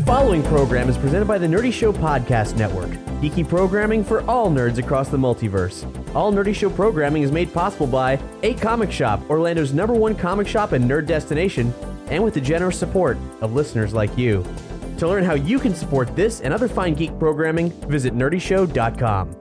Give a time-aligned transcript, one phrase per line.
[0.00, 2.88] The following program is presented by the Nerdy Show Podcast Network,
[3.20, 5.84] geeky programming for all nerds across the multiverse.
[6.14, 10.48] All Nerdy Show programming is made possible by A Comic Shop, Orlando's number one comic
[10.48, 11.74] shop and nerd destination,
[12.06, 14.42] and with the generous support of listeners like you.
[14.96, 19.36] To learn how you can support this and other fine geek programming, visit nerdyshow.com.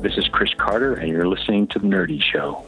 [0.00, 2.64] This is Chris Carter, and you're listening to The Nerdy Show.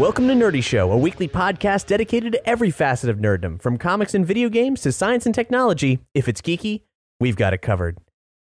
[0.00, 4.14] Welcome to Nerdy Show, a weekly podcast dedicated to every facet of nerddom, from comics
[4.14, 5.98] and video games to science and technology.
[6.14, 6.84] If it's geeky,
[7.20, 7.98] we've got it covered.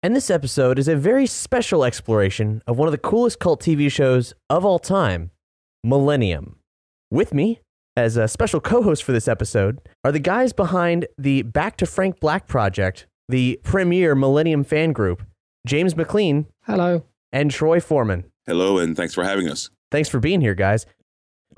[0.01, 3.91] And this episode is a very special exploration of one of the coolest cult TV
[3.91, 5.31] shows of all time,
[5.83, 6.55] Millennium.
[7.11, 7.59] With me,
[7.97, 11.85] as a special co host for this episode, are the guys behind the Back to
[11.85, 15.21] Frank Black project, the premier Millennium fan group,
[15.67, 16.47] James McLean.
[16.63, 17.03] Hello.
[17.33, 18.23] And Troy Foreman.
[18.47, 19.69] Hello, and thanks for having us.
[19.91, 20.85] Thanks for being here, guys.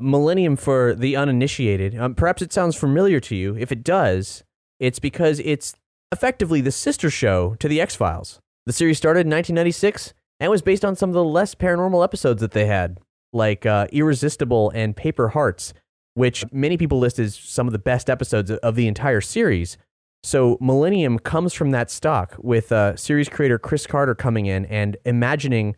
[0.03, 1.97] Millennium for the uninitiated.
[1.97, 3.55] Um, perhaps it sounds familiar to you.
[3.57, 4.43] If it does,
[4.79, 5.75] it's because it's
[6.11, 8.39] effectively the sister show to The X Files.
[8.65, 12.41] The series started in 1996 and was based on some of the less paranormal episodes
[12.41, 12.99] that they had,
[13.31, 15.73] like uh, Irresistible and Paper Hearts,
[16.15, 19.77] which many people list as some of the best episodes of the entire series.
[20.21, 24.95] So Millennium comes from that stock, with uh, series creator Chris Carter coming in and
[25.05, 25.75] imagining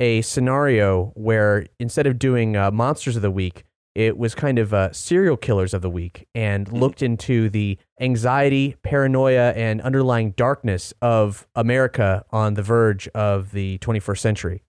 [0.00, 4.74] a scenario where instead of doing uh, monsters of the week, it was kind of
[4.74, 6.76] uh, serial killers of the week and Mm-hmm.
[6.78, 13.78] looked into the anxiety, paranoia, and underlying darkness of America on the verge of the
[13.78, 14.62] 21st century.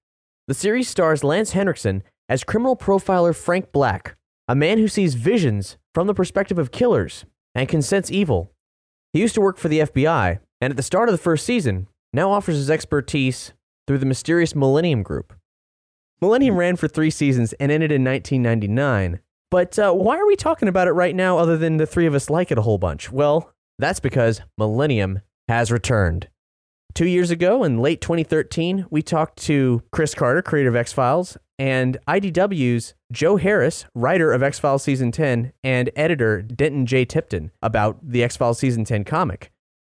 [0.47, 4.15] The series stars Lance Henriksen as criminal profiler Frank Black,
[4.47, 7.25] a man who sees visions from the perspective of killers
[7.55, 8.51] and can sense evil.
[9.11, 11.87] He used to work for the FBI, and at the start of the first season,
[12.13, 13.53] now offers his expertise
[13.87, 15.33] through the mysterious Millennium Group.
[16.21, 19.19] Millennium ran for three seasons and ended in 1999.
[19.51, 22.15] But uh, why are we talking about it right now other than the three of
[22.15, 23.11] us like it a whole bunch?
[23.11, 26.29] Well, that's because Millennium has returned.
[26.93, 31.37] Two years ago, in late 2013, we talked to Chris Carter, creator of X Files,
[31.59, 37.03] and IDW's Joe Harris, writer of X Files Season 10, and editor Denton J.
[37.03, 39.51] Tipton about the X Files Season 10 comic.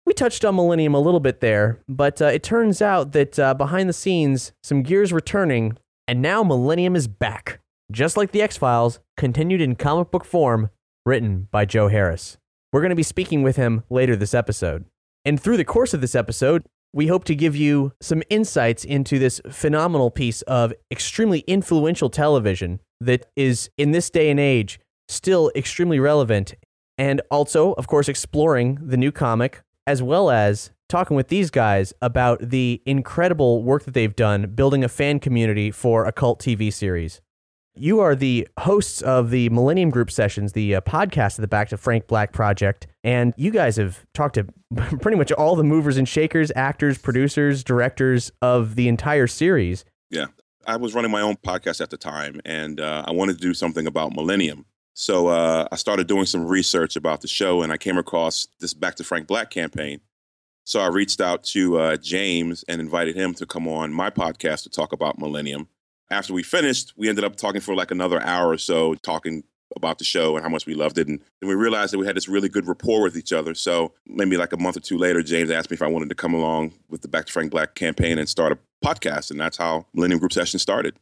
[0.09, 3.53] We touched on Millennium a little bit there, but uh, it turns out that uh,
[3.53, 5.77] behind the scenes, some gears were turning,
[6.07, 7.61] and now Millennium is back.
[7.93, 10.71] Just like the X Files, continued in comic book form,
[11.05, 12.39] written by Joe Harris.
[12.73, 14.87] We're going to be speaking with him later this episode.
[15.27, 16.65] And through the course of this episode,
[16.95, 22.81] we hope to give you some insights into this phenomenal piece of extremely influential television
[22.99, 26.55] that is, in this day and age, still extremely relevant.
[26.97, 31.95] And also, of course, exploring the new comic, as well as talking with these guys
[32.03, 36.71] about the incredible work that they've done building a fan community for a cult TV
[36.71, 37.23] series.
[37.75, 41.71] You are the hosts of the Millennium Group sessions, the uh, podcast of the Back
[41.71, 44.47] to Frank Black project, and you guys have talked to
[45.01, 49.87] pretty much all the movers and shakers, actors, producers, directors of the entire series.
[50.11, 50.27] Yeah.
[50.67, 53.55] I was running my own podcast at the time, and uh, I wanted to do
[53.55, 54.67] something about Millennium.
[54.99, 58.75] So uh, I started doing some research about the show, and I came across this
[58.75, 60.01] Back to Frank Black campaign.
[60.65, 64.65] So I reached out to uh, James and invited him to come on my podcast
[64.65, 65.69] to talk about Millennium.
[66.11, 69.45] After we finished, we ended up talking for like another hour or so, talking
[69.77, 71.07] about the show and how much we loved it.
[71.07, 73.55] And then we realized that we had this really good rapport with each other.
[73.55, 76.17] So maybe like a month or two later, James asked me if I wanted to
[76.17, 79.31] come along with the Back to Frank Black campaign and start a podcast.
[79.31, 80.97] And that's how Millennium Group Session started.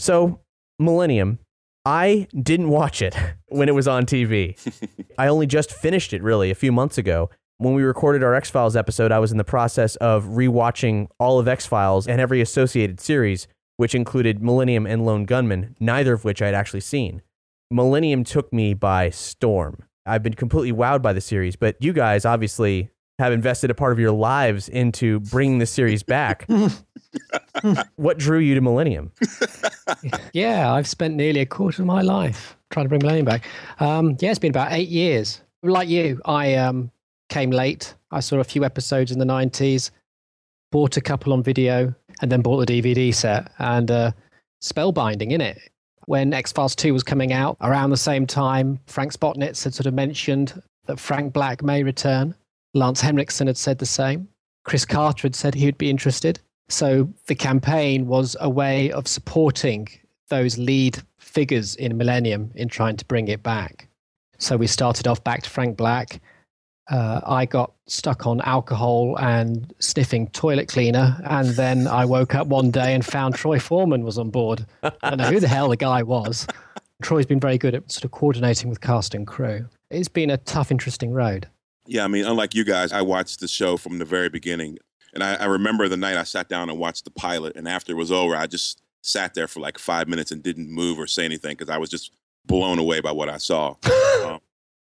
[0.00, 0.40] So,
[0.80, 1.38] Millennium,
[1.84, 3.16] I didn't watch it
[3.48, 4.56] when it was on TV.
[5.18, 7.30] I only just finished it really a few months ago.
[7.58, 11.38] When we recorded our X Files episode, I was in the process of rewatching all
[11.38, 16.24] of X Files and every associated series, which included Millennium and Lone Gunman, neither of
[16.24, 17.22] which I had actually seen.
[17.70, 19.84] Millennium took me by storm.
[20.06, 23.92] I've been completely wowed by the series, but you guys obviously have invested a part
[23.92, 26.48] of your lives into bringing the series back.
[27.96, 29.12] what drew you to Millennium?
[30.32, 33.44] Yeah, I've spent nearly a quarter of my life trying to bring Millennium back.
[33.78, 36.90] Um, yeah, it's been about eight years Like you, I um,
[37.28, 37.94] came late.
[38.10, 39.90] I saw a few episodes in the 90s,
[40.72, 43.52] bought a couple on video, and then bought the DVD set.
[43.58, 44.12] And uh,
[44.62, 45.58] spellbinding in it.
[46.06, 49.86] When X Files 2 was coming out, around the same time, Frank Spotnitz had sort
[49.86, 52.34] of mentioned that Frank Black may return.
[52.74, 54.28] Lance Henriksen had said the same.
[54.64, 56.40] Chris Carter had said he would be interested.
[56.68, 59.88] So the campaign was a way of supporting
[60.28, 63.88] those lead figures in Millennium in trying to bring it back.
[64.38, 66.20] So we started off back to Frank Black.
[66.88, 71.20] Uh, I got stuck on alcohol and sniffing toilet cleaner.
[71.24, 74.64] And then I woke up one day and found Troy Foreman was on board.
[74.82, 76.46] I don't know who the hell the guy was.
[77.02, 79.66] Troy's been very good at sort of coordinating with cast and crew.
[79.90, 81.48] It's been a tough, interesting road.
[81.86, 84.78] Yeah, I mean, unlike you guys, I watched the show from the very beginning.
[85.14, 87.56] And I, I remember the night I sat down and watched the pilot.
[87.56, 90.70] And after it was over, I just sat there for like five minutes and didn't
[90.70, 92.12] move or say anything because I was just
[92.46, 93.74] blown away by what I saw.
[94.24, 94.40] um,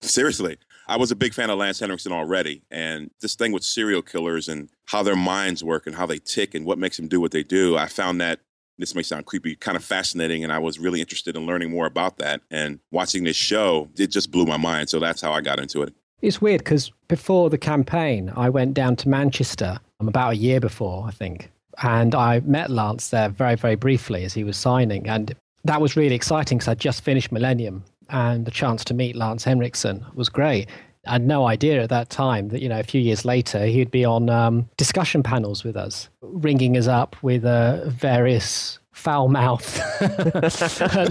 [0.03, 2.63] seriously, I was a big fan of Lance Henriksen already.
[2.71, 6.55] And this thing with serial killers and how their minds work and how they tick
[6.55, 8.41] and what makes them do what they do, I found that
[8.79, 10.43] this may sound creepy, kind of fascinating.
[10.43, 12.41] And I was really interested in learning more about that.
[12.51, 14.91] And watching this show, it just blew my mind.
[14.91, 15.95] So that's how I got into it.
[16.23, 20.61] It's weird because before the campaign, I went down to Manchester um, about a year
[20.61, 21.51] before, I think.
[21.83, 25.09] And I met Lance there very, very briefly as he was signing.
[25.09, 25.35] And
[25.65, 29.43] that was really exciting because I'd just finished Millennium and the chance to meet Lance
[29.43, 30.69] Henriksen was great.
[31.07, 33.91] I had no idea at that time that, you know, a few years later, he'd
[33.91, 39.83] be on um, discussion panels with us, ringing us up with uh, various foul mouthed,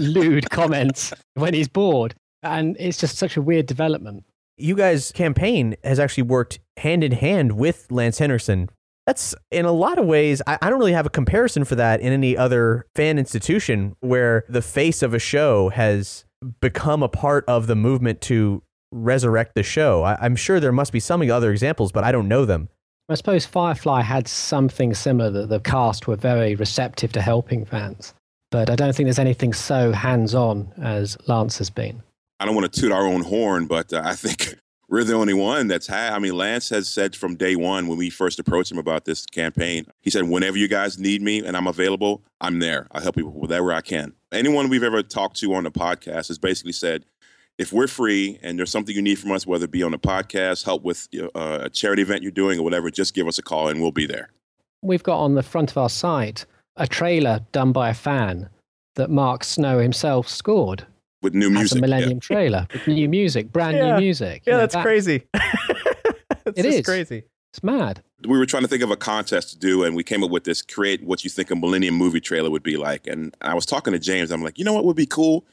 [0.00, 2.14] lewd comments when he's bored.
[2.42, 4.24] And it's just such a weird development.
[4.56, 8.68] You guys' campaign has actually worked hand in hand with Lance Henriksen.
[9.06, 12.00] that's in a lot of ways, I, I, don't really have a comparison for that
[12.00, 16.24] in any other fan institution where the face of a show has
[16.60, 18.62] become a part of the movement to
[18.92, 20.02] resurrect the show.
[20.02, 22.68] I, I'm sure there must be some other examples, but I don't know them.
[23.08, 28.14] I suppose Firefly had something similar that the cast were very receptive to helping fans.
[28.50, 32.02] But I don't think there's anything so hands on as Lance has been.
[32.42, 34.58] I don't want to toot our own horn, but uh, I think
[34.88, 36.12] we're the only one that's had.
[36.12, 39.24] I mean, Lance has said from day one when we first approached him about this
[39.26, 42.88] campaign, he said, whenever you guys need me and I'm available, I'm there.
[42.90, 44.14] I'll help you with whatever I can.
[44.32, 47.04] Anyone we've ever talked to on the podcast has basically said,
[47.58, 49.98] if we're free and there's something you need from us, whether it be on the
[50.00, 53.42] podcast, help with uh, a charity event you're doing or whatever, just give us a
[53.42, 54.30] call and we'll be there.
[54.82, 56.44] We've got on the front of our site
[56.76, 58.48] a trailer done by a fan
[58.96, 60.86] that Mark Snow himself scored
[61.22, 61.78] with new music.
[61.78, 62.20] a Millennium yeah.
[62.20, 63.94] trailer with new music, brand yeah.
[63.94, 64.42] new music.
[64.46, 65.26] Yeah, know, that's that, crazy.
[66.46, 67.24] it is crazy.
[67.52, 68.02] It's mad.
[68.26, 70.44] We were trying to think of a contest to do, and we came up with
[70.44, 73.06] this: create what you think a Millennium movie trailer would be like.
[73.06, 74.30] And I was talking to James.
[74.30, 75.44] I'm like, you know what would be cool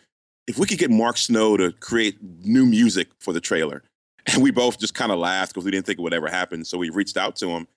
[0.48, 3.84] if we could get Mark Snow to create new music for the trailer.
[4.34, 6.64] And we both just kind of laughed because we didn't think it would ever happen.
[6.64, 7.68] So we reached out to him,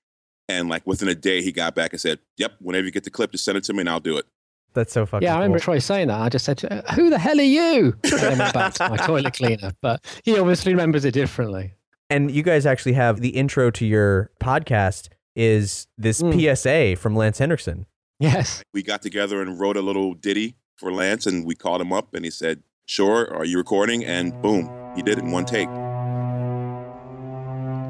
[0.51, 3.11] and like within a day, he got back and said, "Yep, whenever you get the
[3.11, 4.27] clip, just send it to me, and I'll do it."
[4.75, 5.27] That's so fucking.
[5.27, 5.75] Yeah, I remember cool.
[5.75, 6.21] Troy saying that.
[6.21, 6.61] I just said,
[6.95, 9.73] "Who the hell are you?" And then went back to my toilet cleaner.
[9.81, 11.75] But he obviously remembers it differently.
[12.11, 16.57] And you guys actually have the intro to your podcast is this mm.
[16.57, 17.87] PSA from Lance Henriksen.
[18.19, 18.63] Yes.
[18.75, 22.15] We got together and wrote a little ditty for Lance, and we called him up,
[22.15, 25.69] and he said, "Sure, are you recording?" And boom, he did it in one take.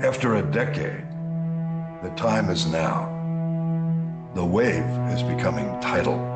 [0.05, 1.05] After a decade,
[2.03, 3.09] the time is now.
[4.35, 6.32] The wave is becoming tidal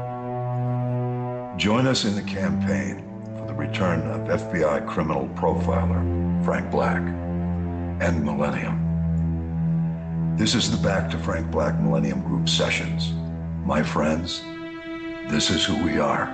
[1.56, 3.02] Join us in the campaign
[3.38, 8.76] for the return of FBI criminal profiler Frank Black and Millennium.
[10.36, 13.14] This is the Back to Frank Black Millennium Group sessions.
[13.64, 14.42] My friends,
[15.30, 16.28] this is who we are.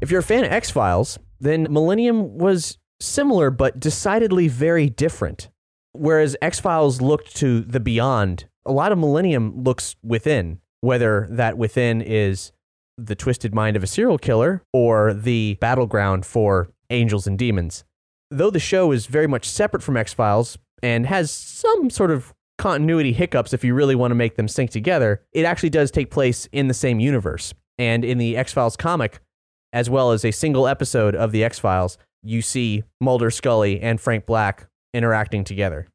[0.00, 5.48] If you're a fan of X Files, then Millennium was similar but decidedly very different.
[5.94, 11.56] Whereas X Files looked to the beyond, a lot of Millennium looks within, whether that
[11.56, 12.52] within is
[12.98, 17.84] the twisted mind of a serial killer or the battleground for angels and demons.
[18.30, 22.34] Though the show is very much separate from X Files and has some sort of
[22.58, 26.10] continuity hiccups if you really want to make them sync together, it actually does take
[26.10, 27.54] place in the same universe.
[27.78, 29.20] And in the X Files comic,
[29.72, 34.00] as well as a single episode of the X Files, you see Mulder, Scully, and
[34.00, 35.88] Frank Black interacting together.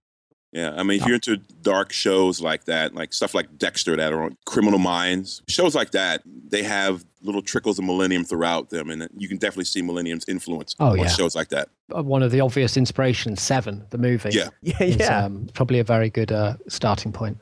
[0.51, 4.11] Yeah, I mean, if you're into dark shows like that, like stuff like Dexter that
[4.11, 8.89] are on Criminal Minds, shows like that, they have little trickles of Millennium throughout them,
[8.89, 11.07] and you can definitely see Millennium's influence oh, on yeah.
[11.07, 11.69] shows like that.
[11.95, 14.31] Uh, one of the obvious inspirations, Seven, the movie.
[14.31, 15.25] Yeah, yeah, is, yeah.
[15.25, 17.37] Um, probably a very good uh, starting point.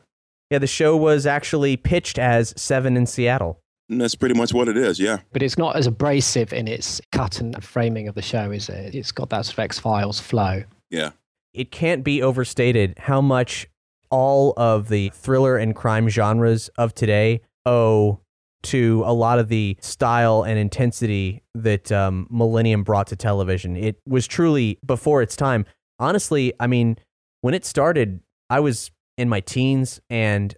[0.49, 3.59] Yeah, the show was actually pitched as Seven in Seattle.
[3.89, 4.99] And that's pretty much what it is.
[4.99, 5.19] Yeah.
[5.31, 8.93] But it's not as abrasive in its cut and framing of the show, is it?
[8.93, 10.63] It's got that sort of X Files flow.
[10.89, 11.11] Yeah.
[11.57, 13.67] It can't be overstated how much
[14.11, 18.21] all of the thriller and crime genres of today owe
[18.63, 23.75] to a lot of the style and intensity that um, Millennium brought to television.
[23.75, 25.65] It was truly before its time.
[25.99, 26.97] Honestly, I mean,
[27.41, 28.19] when it started,
[28.51, 30.55] I was in my teens, and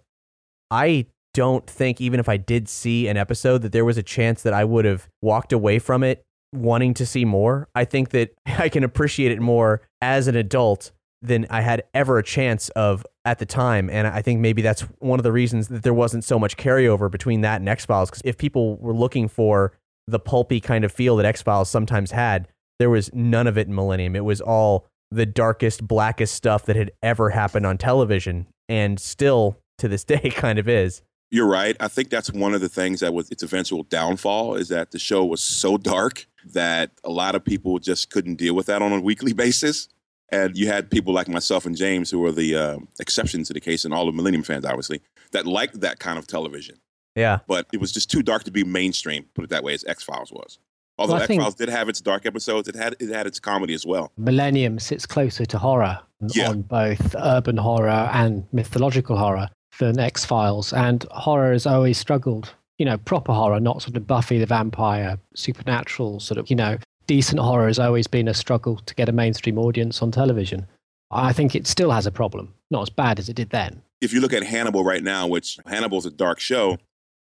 [0.70, 4.42] I don't think, even if I did see an episode, that there was a chance
[4.42, 7.68] that I would have walked away from it wanting to see more.
[7.74, 10.92] I think that I can appreciate it more as an adult
[11.22, 13.90] than I had ever a chance of at the time.
[13.90, 17.10] And I think maybe that's one of the reasons that there wasn't so much carryover
[17.10, 18.10] between that and X Files.
[18.10, 19.74] Because if people were looking for
[20.06, 23.66] the pulpy kind of feel that X Files sometimes had, there was none of it
[23.66, 24.16] in Millennium.
[24.16, 29.58] It was all the darkest, blackest stuff that had ever happened on television and still
[29.78, 31.02] to this day kind of is.
[31.30, 31.76] You're right.
[31.78, 34.98] I think that's one of the things that was its eventual downfall is that the
[34.98, 38.92] show was so dark that a lot of people just couldn't deal with that on
[38.92, 39.88] a weekly basis.
[40.32, 43.60] And you had people like myself and James, who were the uh, exceptions to the
[43.60, 46.76] case, and all the Millennium fans, obviously, that liked that kind of television.
[47.16, 47.40] Yeah.
[47.48, 50.04] But it was just too dark to be mainstream, put it that way, as X
[50.04, 50.58] Files was.
[50.98, 53.26] Although Well, I X think- Files did have its dark episodes, it had it had
[53.26, 54.12] its comedy as well.
[54.16, 55.98] Millennium sits closer to horror
[56.32, 56.50] Yeah.
[56.50, 60.72] on both urban horror and mythological horror than X Files.
[60.72, 65.18] And horror has always struggled, you know, proper horror, not sort of Buffy the Vampire,
[65.34, 69.12] supernatural, sort of, you know, decent horror has always been a struggle to get a
[69.12, 70.66] mainstream audience on television.
[71.10, 73.82] I think it still has a problem, not as bad as it did then.
[74.00, 76.78] If you look at Hannibal right now, which Hannibal's a dark show,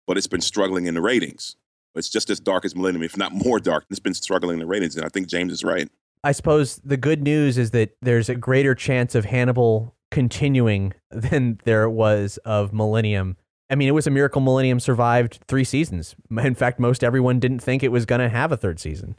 [0.07, 1.57] but it's been struggling in the ratings.
[1.95, 3.85] It's just as dark as Millennium, if not more dark.
[3.91, 5.88] It's been struggling in the ratings, and I think James is right.
[6.23, 11.61] I suppose the good news is that there's a greater chance of Hannibal continuing than
[11.65, 13.37] there was of Millennium.
[13.69, 16.17] I mean, it was a miracle Millennium survived three seasons.
[16.31, 19.17] In fact, most everyone didn't think it was going to have a third season.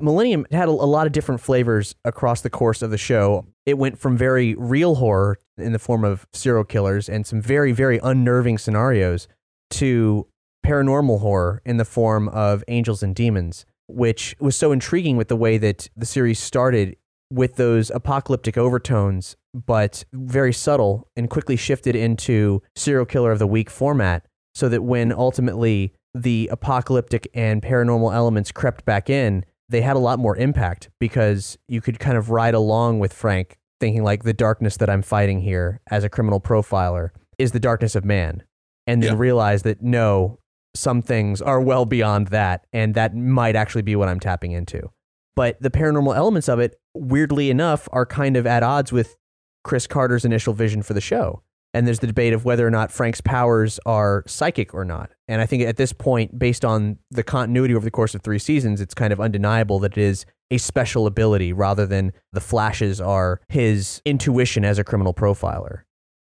[0.00, 3.46] Millennium had a, lot of different flavors across the course of the show.
[3.66, 7.72] It went from very real horror in the form of serial killers and some very,
[7.72, 9.28] very unnerving scenarios
[9.70, 10.26] to
[10.64, 15.36] paranormal horror in the form of angels and demons, which was so intriguing with the
[15.36, 16.96] way that the series started
[17.30, 23.46] with those apocalyptic overtones, but very subtle and quickly shifted into serial killer of the
[23.46, 24.26] week format.
[24.54, 30.00] So that when ultimately the apocalyptic and paranormal elements crept back in, they had a
[30.00, 34.32] lot more impact because you could kind of ride along with Frank, thinking like the
[34.32, 38.44] darkness that I'm fighting here as a criminal profiler is the darkness of man.
[38.86, 39.18] And then Yeah.
[39.18, 40.38] realize that no,
[40.76, 44.90] some things are well beyond that, and that might actually be what I'm tapping into.
[45.34, 49.16] But the paranormal elements of it, weirdly enough, are kind of at odds with
[49.62, 51.42] Chris Carter's initial vision for the show.
[51.72, 55.10] And there's the debate of whether or not Frank's powers are psychic or not.
[55.26, 58.38] And I think at this point, based on the continuity over the course of three
[58.38, 63.00] seasons, it's kind of undeniable that it is a special ability rather than the flashes
[63.00, 65.80] are his intuition as a criminal profiler.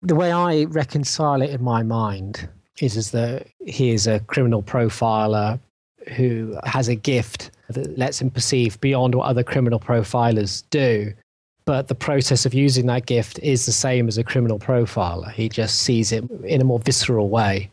[0.02, 2.48] the way I reconcile it in my mind
[2.80, 5.60] is is that he is a criminal profiler
[6.16, 11.12] who has a gift that lets him perceive beyond what other criminal profilers do.
[11.64, 15.32] But the process of using that gift is the same as a criminal profiler.
[15.32, 17.70] He just sees it in a more visceral way.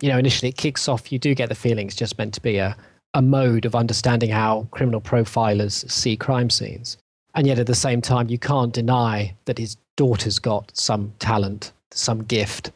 [0.00, 2.40] You know, initially it kicks off, you do get the feeling it's just meant to
[2.40, 2.76] be a,
[3.12, 6.96] a mode of understanding how criminal profilers see crime scenes.
[7.34, 11.72] And yet at the same time, you can't deny that his daughter's got some talent,
[11.90, 12.72] some gift.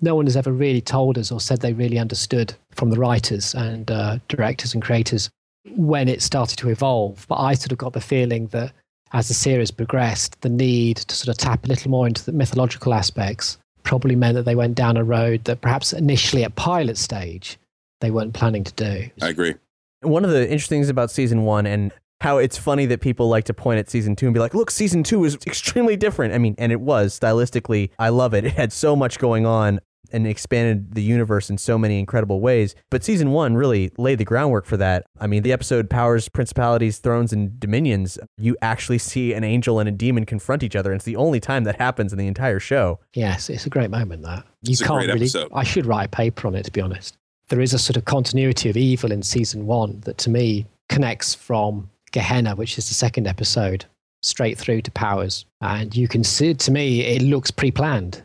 [0.00, 3.54] No one has ever really told us or said they really understood from the writers
[3.54, 5.30] and uh, directors and creators
[5.68, 7.26] when it started to evolve.
[7.28, 8.72] But I sort of got the feeling that
[9.12, 12.32] as the series progressed, the need to sort of tap a little more into the
[12.32, 16.98] mythological aspects probably meant that they went down a road that perhaps initially at pilot
[16.98, 17.58] stage
[18.00, 19.10] they weren't planning to do.
[19.20, 19.54] I agree.
[20.02, 23.44] One of the interesting things about season one and how it's funny that people like
[23.44, 26.34] to point at season two and be like, look, season two is extremely different.
[26.34, 28.44] I mean, and it was stylistically, I love it.
[28.44, 29.80] It had so much going on
[30.12, 32.74] and expanded the universe in so many incredible ways.
[32.90, 35.06] But season one really laid the groundwork for that.
[35.18, 39.88] I mean, the episode Powers, Principalities, Thrones, and Dominions, you actually see an angel and
[39.88, 40.90] a demon confront each other.
[40.92, 42.98] And it's the only time that happens in the entire show.
[43.14, 44.22] Yes, it's a great moment.
[44.22, 45.20] That you It's can't great really.
[45.20, 45.48] episode.
[45.54, 47.16] I should write a paper on it to be honest.
[47.48, 51.34] There is a sort of continuity of evil in season one that to me connects
[51.34, 53.84] from Gehenna, which is the second episode,
[54.22, 56.54] straight through to Powers, and you can see.
[56.54, 58.22] To me, it looks pre-planned.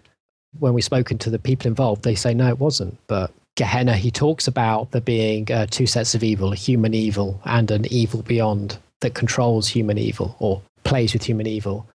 [0.59, 2.97] When we've spoken to the people involved, they say no, it wasn't.
[3.07, 7.39] But Gehenna, he talks about there being uh, two sets of evil: a human evil
[7.45, 11.87] and an evil beyond that controls human evil or plays with human evil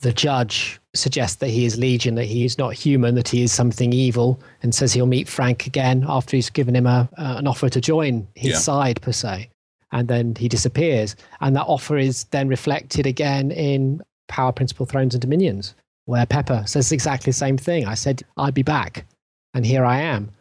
[0.00, 3.52] the judge suggests that he is Legion, that he is not human, that he is
[3.52, 7.46] something evil, and says he'll meet Frank again after he's given him a, uh, an
[7.46, 8.58] offer to join his Yeah.
[8.58, 9.50] side, per se.
[9.92, 11.16] And then he disappears.
[11.40, 15.74] And that offer is then reflected again in Power Principle Thrones and Dominions,
[16.10, 17.86] where Pepper says exactly the same thing.
[17.86, 19.06] I said, I'd be back.
[19.54, 20.32] And here I am.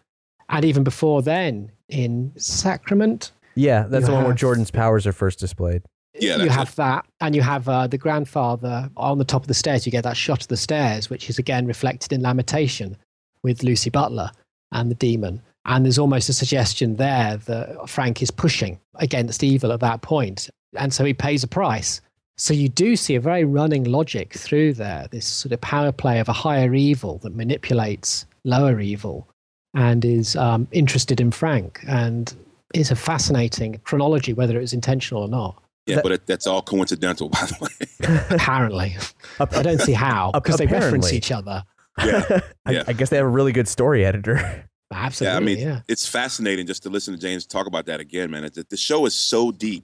[0.49, 5.37] And even before then, in Sacrament, Yeah, that's the one where Jordan's powers are first
[5.37, 5.83] displayed.
[6.19, 9.47] Yeah, you that's have that, and you have uh, the grandfather on the top of
[9.47, 9.85] the stairs.
[9.85, 12.97] You get that shot of the stairs, which is again reflected in Lamentation
[13.43, 14.31] with Lucy Butler
[14.71, 15.39] and the demon.
[15.65, 20.49] And there's almost a suggestion there that Frank is pushing against evil at that point,
[20.75, 22.01] and so he pays a price.
[22.39, 26.19] So you do see a very running logic through there, this sort of power play
[26.21, 29.27] of a higher evil that manipulates lower evil,
[29.73, 32.33] and is um, interested in Frank, and
[32.73, 35.61] is a fascinating chronology, whether it was intentional or not.
[35.85, 38.25] Yeah, That- but it, that's all coincidental, by the way.
[38.29, 38.95] Apparently,
[39.39, 41.63] I don't see how because they reference each other.
[42.05, 42.83] Yeah, I, Yeah.
[42.87, 44.63] I guess they have a really good story editor.
[44.89, 48.31] Absolutely, yeah, I mean, it's fascinating just to listen to James talk about that again,
[48.31, 48.45] man.
[48.45, 49.83] It, the show is so deep.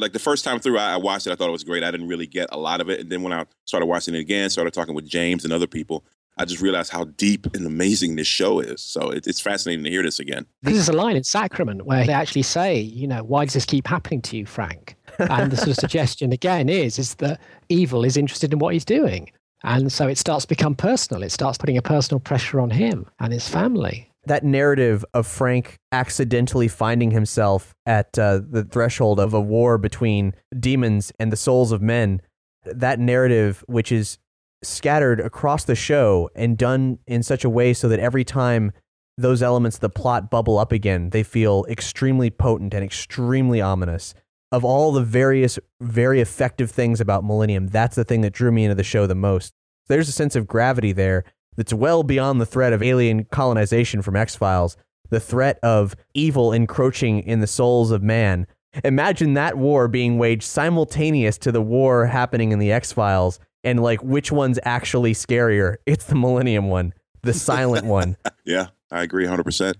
[0.00, 1.32] Like the first time through, I, I watched it.
[1.32, 1.84] I thought it was great.
[1.84, 4.20] I didn't really get a lot of it, and then when I started watching it
[4.20, 6.04] again, started talking with James and other people,
[6.38, 8.80] I just realized how deep and amazing this show is.
[8.80, 10.46] So it, it's fascinating to hear this again.
[10.62, 13.66] This is a line in Sacrament where they actually say, you know, why does this
[13.66, 14.96] keep happening to you, Frank?
[15.18, 18.86] And the sort of suggestion again is is that evil is interested in what he's
[18.86, 19.30] doing.
[19.62, 21.22] And so it starts to become personal.
[21.22, 24.09] It starts putting a personal pressure on him and his family.
[24.24, 30.34] That narrative of Frank accidentally finding himself at uh, the threshold of a war between
[30.58, 32.20] demons and the souls of men,
[32.64, 34.18] that narrative, which is
[34.62, 38.72] scattered across the show and done in such a way so that every time
[39.16, 44.14] those elements of the plot bubble up again, they feel extremely potent and extremely ominous.
[44.52, 48.64] Of all the various, very effective things about Millennium, that's the thing that drew me
[48.64, 49.52] into the show the most.
[49.88, 51.24] There's a sense of gravity there
[51.56, 54.76] that's well beyond the threat of alien colonization from X Files,
[55.10, 58.46] the threat of evil encroaching in the souls of man.
[58.84, 63.82] Imagine that war being waged simultaneous to the war happening in the X Files, and
[63.82, 65.76] like which one's actually scarier?
[65.86, 68.16] It's the Millennium one, the silent one.
[68.44, 69.74] Yeah, I agree 100%.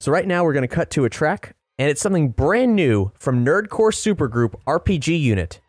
[0.00, 3.12] So right now we're going to cut to a track, and it's something brand new
[3.18, 5.60] from Nerdcore supergroup RPG Unit.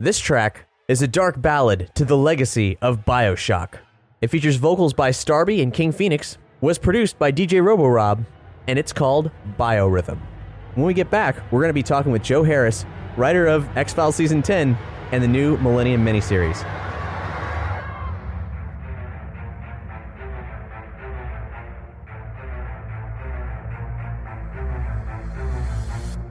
[0.00, 3.74] This track is a dark ballad to the legacy of BioShock.
[4.24, 8.24] It features vocals by Starby and King Phoenix, was produced by DJ RoboRob,
[8.66, 10.18] and it's called Biorhythm.
[10.76, 12.86] When we get back, we're going to be talking with Joe Harris,
[13.18, 14.78] writer of X-Files Season 10
[15.12, 16.56] and the new Millennium miniseries.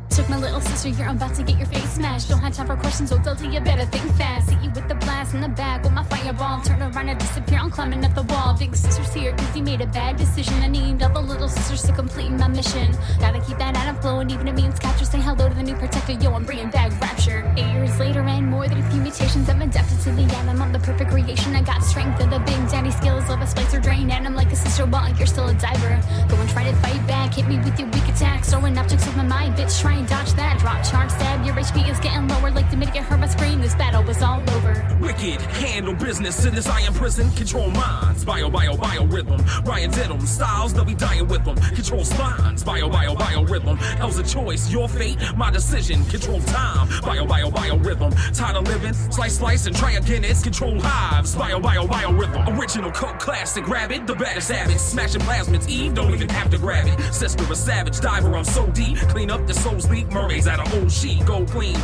[0.09, 2.29] Took my little sister, you're about to get your face smashed.
[2.29, 4.49] Don't have time for questions, so Delta, you better think fast.
[4.49, 6.61] Hit you with the blast in the back with my fireball.
[6.61, 8.55] Turn around and disappear, I'm climbing up the wall.
[8.57, 10.55] Big sister's here, cause he made a bad decision.
[10.61, 12.91] I need all the little sisters to complete my mission.
[13.19, 15.05] Gotta keep that atom flowing, even if it means capture.
[15.05, 17.43] Say hello to the new protector, yo, I'm bringing back rapture.
[17.57, 20.61] Eight years later, and more than a few mutations, I'm adapted to the atom.
[20.61, 21.55] I'm the perfect creation.
[21.55, 24.09] I got strength of the big daddy skills of a splicer drain.
[24.11, 25.99] And I'm like a sister, while you're still a diver.
[26.29, 28.49] Go and try to fight back, hit me with your weak attacks.
[28.51, 30.52] Throwing objects with my mind, bitch, try and dodge that.
[30.59, 32.51] Drop charge, stab, your HP is getting lower.
[32.51, 34.97] Like the minute you heard my scream, this battle was all over.
[35.01, 37.29] Wicked, handle business in this iron prison.
[37.31, 39.43] Control minds, bio, bio, bio rhythm.
[39.65, 41.55] Ryan them styles that we dying with them.
[41.55, 43.77] Control spines, bio, bio, bio rhythm.
[43.77, 46.05] Hell's a choice, your fate, my decision.
[46.05, 48.11] Control time, bio, bio, bio rhythm.
[48.33, 50.23] Tired of living, slice, slice, and try again.
[50.23, 52.47] It's control hives, bio, bio, bio rhythm.
[52.57, 54.79] Original cult classic, rabbit, the baddest habit.
[54.79, 57.13] Smashing plasmids, Eve, don't even have to grab it.
[57.13, 58.97] Sister, a savage diver, I'm so deep.
[59.09, 60.09] Clean up the souls leak,
[60.43, 61.75] mermaids out of old sheet, go clean.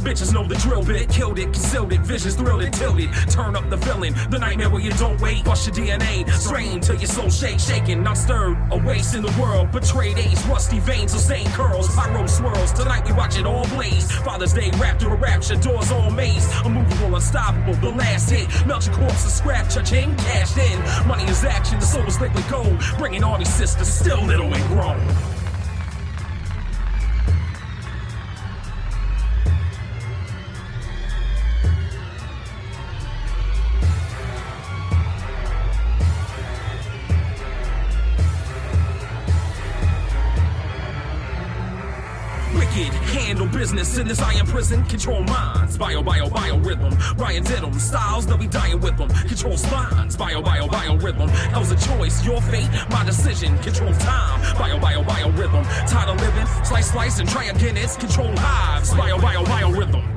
[0.00, 3.10] Bitches know the drill bit, killed it, concealed it, visions thrilled it, tilted.
[3.30, 5.44] Turn up the villain, the nightmare where you don't wait.
[5.44, 8.56] Bust your DNA, strain till your soul shake, shaking, not stirred.
[8.70, 12.72] A waste in the world, betrayed ace, rusty veins, sustained curls, pyro swirls.
[12.72, 14.10] Tonight we watch it all blaze.
[14.10, 16.46] Father's Day wrapped through a rapture, doors all maze.
[16.64, 18.48] Immovable, unstoppable, the last hit.
[18.66, 21.08] Melt your corpse to scrap, cha-ching, cashed in.
[21.08, 22.78] Money is action, the soul is liquid gold.
[22.98, 25.33] Bringing all these sisters, still little and grown.
[43.74, 44.84] Business in this iron prison.
[44.84, 46.96] Control minds, bio, bio, bio rhythm.
[47.16, 49.08] Ryan did 'em, styles that be dying with them.
[49.08, 51.28] Control spines, bio, bio, bio rhythm.
[51.28, 53.58] Hell's a choice, your fate, my decision.
[53.58, 55.64] Control time, bio, bio, bio rhythm.
[55.86, 57.76] Tired of living, slice, slice, and try again.
[57.76, 60.13] It's control hives, bio, bio, bio rhythm.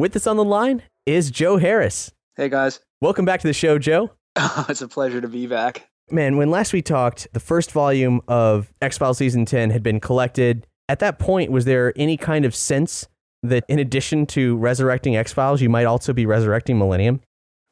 [0.00, 2.10] With us on the line is Joe Harris.
[2.34, 2.80] Hey guys.
[3.02, 4.10] Welcome back to the show, Joe.
[4.36, 5.90] Oh, it's a pleasure to be back.
[6.10, 10.00] Man, when last we talked, the first volume of X Files Season 10 had been
[10.00, 10.66] collected.
[10.88, 13.06] At that point, was there any kind of sense
[13.42, 17.20] that in addition to resurrecting X Files, you might also be resurrecting Millennium?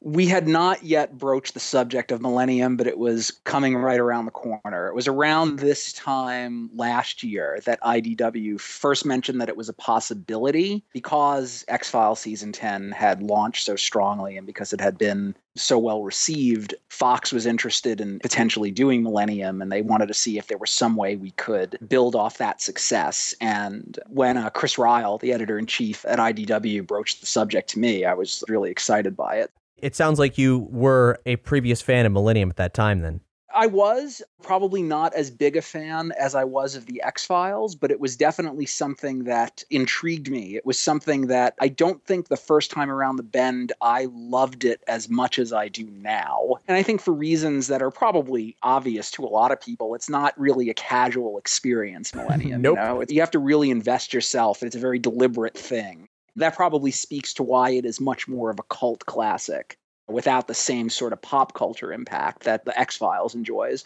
[0.01, 4.27] We had not yet broached the subject of millennium but it was coming right around
[4.27, 4.87] the corner.
[4.89, 9.75] It was around this time last year that idw first mentioned that it was a
[9.75, 15.77] possibility because x-files season 10 had launched so strongly and because it had been so
[15.77, 20.47] well received fox was interested in potentially doing millennium and they wanted to see if
[20.47, 23.35] there was some way we could build off that success.
[23.41, 28.15] And when uh, chris Ryall, the editor-in-chief at idw broached the subject to me i
[28.15, 32.51] was really excited by it it sounds like you were a previous fan of Millennium
[32.51, 33.21] at that time, then.
[33.55, 37.75] I was probably not as big a fan as I was of the X Files,
[37.75, 40.55] but it was definitely something that intrigued me.
[40.55, 44.65] It was something that I don't think the first time around the bend I loved
[44.65, 46.57] it as much as I do now.
[46.69, 50.11] And I think for reasons that are probably obvious to a lot of people, it's
[50.11, 52.63] not really a casual experience, Millennium.
[52.63, 52.79] nope.
[52.79, 53.05] You, know?
[53.09, 56.09] you have to really invest yourself, it's a very deliberate thing
[56.39, 59.77] that probably speaks to why it is much more of a cult classic
[60.09, 63.85] without the same sort of pop culture impact that the X Files enjoys.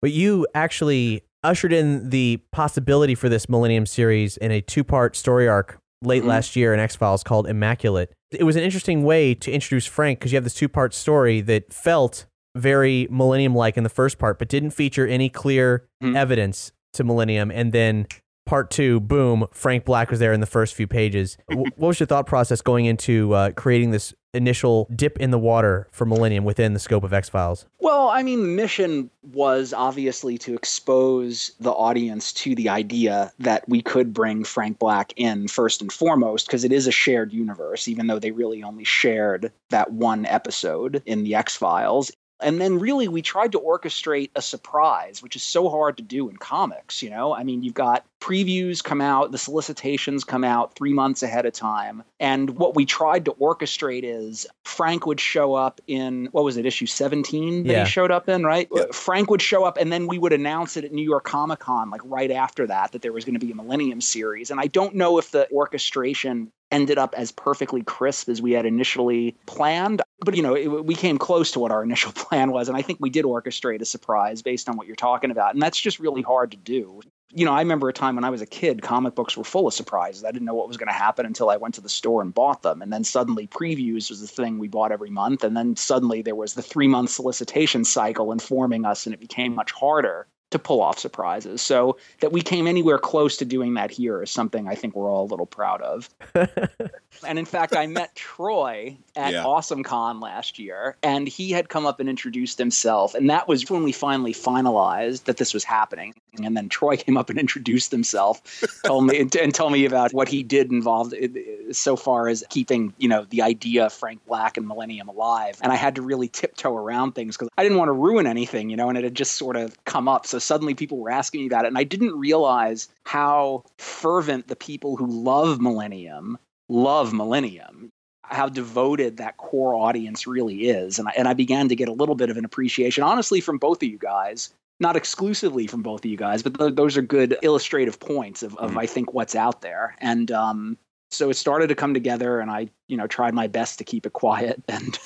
[0.00, 5.16] But you actually ushered in the possibility for this Millennium series in a two part
[5.16, 6.28] story arc late mm-hmm.
[6.28, 8.12] last year in X Files called Immaculate.
[8.30, 11.40] It was an interesting way to introduce Frank because you have this two part story
[11.42, 16.16] that felt very Millennium like in the first part, but didn't feature any clear mm-hmm.
[16.16, 17.50] evidence to Millennium.
[17.50, 18.06] And then
[18.52, 21.38] part two, boom, Frank Black was there in the first few pages.
[21.46, 25.88] what was your thought process going into uh, creating this initial dip in the water
[25.90, 27.64] for Millennium within the scope of X Files?
[27.78, 33.66] Well, I mean, the mission was obviously to expose the audience to the idea that
[33.70, 37.88] we could bring Frank Black in first and foremost, because it is a shared universe,
[37.88, 42.12] even though they really only shared that one episode in the X Files.
[42.42, 46.28] And then really we tried to orchestrate a surprise, which is so hard to do
[46.28, 47.32] in comics, you know?
[47.32, 51.52] I mean, you've got previews come out, the solicitations come out 3 months ahead of
[51.52, 52.04] time.
[52.20, 56.64] And what we tried to orchestrate is Frank would show up in what was it,
[56.64, 57.84] issue 17 that yeah.
[57.84, 58.68] he showed up in, right?
[58.72, 58.84] Yeah.
[58.92, 61.90] Frank would show up and then we would announce it at New York Comic Con
[61.90, 64.50] like right after that that there was going to be a Millennium series.
[64.50, 68.66] And I don't know if the orchestration ended up as perfectly crisp as we had
[68.66, 70.02] initially planned.
[70.24, 72.68] But, you know, it, we came close to what our initial plan was.
[72.68, 75.54] And I think we did orchestrate a surprise based on what you're talking about.
[75.54, 77.02] And that's just really hard to do.
[77.34, 79.66] You know, I remember a time when I was a kid, comic books were full
[79.66, 80.22] of surprises.
[80.22, 82.34] I didn't know what was going to happen until I went to the store and
[82.34, 82.82] bought them.
[82.82, 85.42] And then suddenly previews was the thing we bought every month.
[85.42, 89.54] And then suddenly there was the three month solicitation cycle informing us, and it became
[89.54, 91.60] much harder to pull off surprises.
[91.60, 95.10] So that we came anywhere close to doing that here is something I think we're
[95.10, 96.08] all a little proud of.
[97.26, 99.44] and in fact, I met Troy at yeah.
[99.44, 103.14] Awesome Con last year, and he had come up and introduced himself.
[103.14, 106.14] And that was when we finally finalized that this was happening.
[106.42, 108.42] And then Troy came up and introduced himself,
[108.84, 112.94] told me and told me about what he did involved uh, so far as keeping,
[112.98, 115.58] you know, the idea of Frank Black and Millennium alive.
[115.62, 118.70] And I had to really tiptoe around things because I didn't want to ruin anything,
[118.70, 120.26] you know, and it had just sort of come up.
[120.26, 121.68] So suddenly people were asking me about it.
[121.68, 127.90] And I didn't realize how fervent the people who love Millennium love Millennium
[128.24, 130.98] how devoted that core audience really is.
[130.98, 133.58] And I, and I began to get a little bit of an appreciation, honestly, from
[133.58, 134.52] both of you guys.
[134.80, 138.56] Not exclusively from both of you guys, but th- those are good illustrative points of,
[138.56, 138.78] of mm-hmm.
[138.80, 139.94] I think, what's out there.
[139.98, 140.76] And um,
[141.12, 144.06] so it started to come together, and I, you know, tried my best to keep
[144.06, 144.60] it quiet.
[144.66, 144.98] And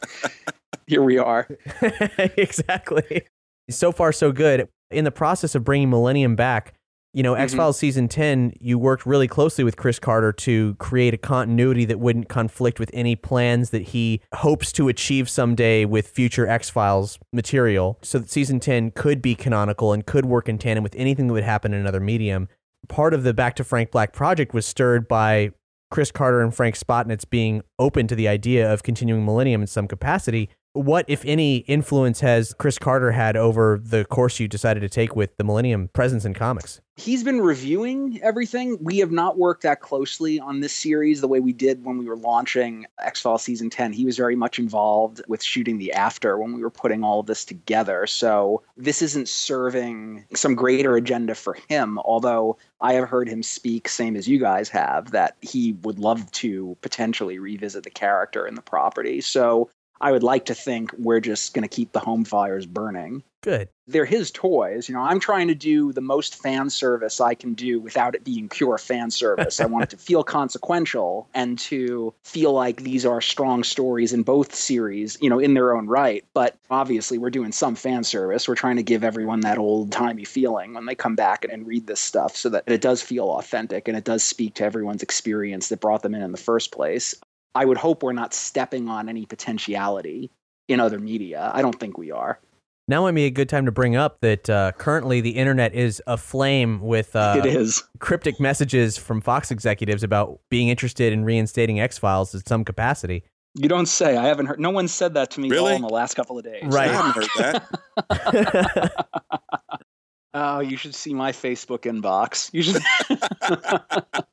[0.86, 1.48] here we are.
[2.36, 3.22] exactly.
[3.70, 4.68] So far, so good.
[4.90, 6.74] In the process of bringing Millennium back,
[7.12, 7.42] you know, mm-hmm.
[7.42, 11.84] X Files season 10, you worked really closely with Chris Carter to create a continuity
[11.86, 16.70] that wouldn't conflict with any plans that he hopes to achieve someday with future X
[16.70, 17.98] Files material.
[18.02, 21.32] So that season 10 could be canonical and could work in tandem with anything that
[21.32, 22.48] would happen in another medium.
[22.88, 25.50] Part of the Back to Frank Black project was stirred by
[25.90, 29.88] Chris Carter and Frank Spotnitz being open to the idea of continuing Millennium in some
[29.88, 30.48] capacity.
[30.72, 35.16] What, if any, influence has Chris Carter had over the course you decided to take
[35.16, 36.80] with the Millennium presence in comics?
[36.94, 38.78] He's been reviewing everything.
[38.80, 42.04] We have not worked that closely on this series the way we did when we
[42.04, 43.92] were launching X Files season 10.
[43.92, 47.26] He was very much involved with shooting the after when we were putting all of
[47.26, 48.06] this together.
[48.06, 53.88] So this isn't serving some greater agenda for him, although I have heard him speak,
[53.88, 58.56] same as you guys have, that he would love to potentially revisit the character and
[58.56, 59.20] the property.
[59.20, 59.68] So
[60.00, 63.22] I would like to think we're just going to keep the home fires burning.
[63.42, 63.68] Good.
[63.86, 64.88] They're his toys.
[64.88, 68.22] You know, I'm trying to do the most fan service I can do without it
[68.22, 69.60] being pure fan service.
[69.60, 74.22] I want it to feel consequential and to feel like these are strong stories in
[74.22, 76.24] both series, you know, in their own right.
[76.34, 78.46] But obviously, we're doing some fan service.
[78.46, 81.86] We're trying to give everyone that old timey feeling when they come back and read
[81.86, 85.68] this stuff so that it does feel authentic and it does speak to everyone's experience
[85.68, 87.14] that brought them in in the first place.
[87.54, 90.30] I would hope we're not stepping on any potentiality
[90.68, 91.50] in other media.
[91.52, 92.38] I don't think we are.
[92.88, 96.02] Now might be a good time to bring up that uh, currently the internet is
[96.08, 101.78] aflame with uh, it is cryptic messages from Fox executives about being interested in reinstating
[101.78, 103.22] X Files in some capacity.
[103.54, 104.16] You don't say.
[104.16, 104.58] I haven't heard.
[104.58, 105.70] No one said that to me Really?
[105.70, 106.64] all in the last couple of days.
[106.64, 106.88] Right.
[106.88, 107.62] I haven't heard
[108.08, 109.06] that.
[110.32, 112.50] Oh, you should see my Facebook inbox.
[112.52, 112.82] You should.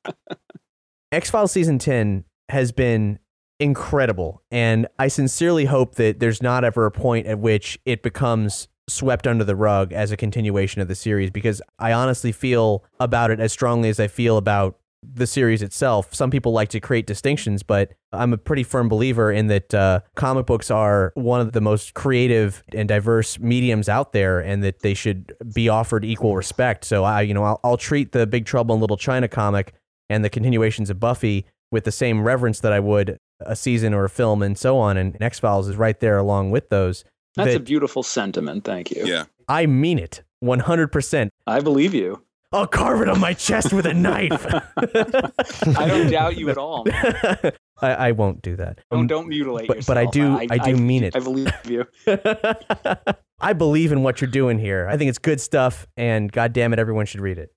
[1.12, 3.20] X Files season 10 has been
[3.60, 4.44] incredible.
[4.52, 9.28] And I sincerely hope that there's not ever a point at which it becomes swept
[9.28, 13.40] under the rug as a continuation of the series because I honestly feel about it
[13.40, 16.14] as strongly as I feel about the series itself.
[16.14, 20.02] Some people like to create distinctions, but I'm a pretty firm believer in that uh,
[20.16, 24.80] comic books are one of the most creative and diverse mediums out there, and that
[24.80, 26.84] they should be offered equal respect.
[26.84, 29.74] So I, you know, I'll, I'll treat the Big Trouble in Little China comic
[30.10, 34.04] and the continuations of Buffy with the same reverence that I would a season or
[34.06, 34.98] a film and so on.
[34.98, 37.04] And X Files is right there along with those.
[37.36, 38.64] That's a beautiful sentiment.
[38.64, 39.06] Thank you.
[39.06, 39.26] yeah.
[39.48, 41.30] I mean it 100%.
[41.46, 42.24] I believe you.
[42.54, 44.46] I'll carve it on my chest with a knife.
[44.78, 46.86] I don't doubt you at all.
[46.92, 47.52] I,
[47.82, 48.80] I won't do that.
[48.90, 49.88] Don't Um, don't mutilate but- yourself.
[49.96, 51.16] but I do- I do mean it.
[51.16, 51.86] I believe you.
[53.40, 54.88] I believe in what you're doing here.
[54.90, 57.52] I think it's good stuff, and God damn it, everyone should read it.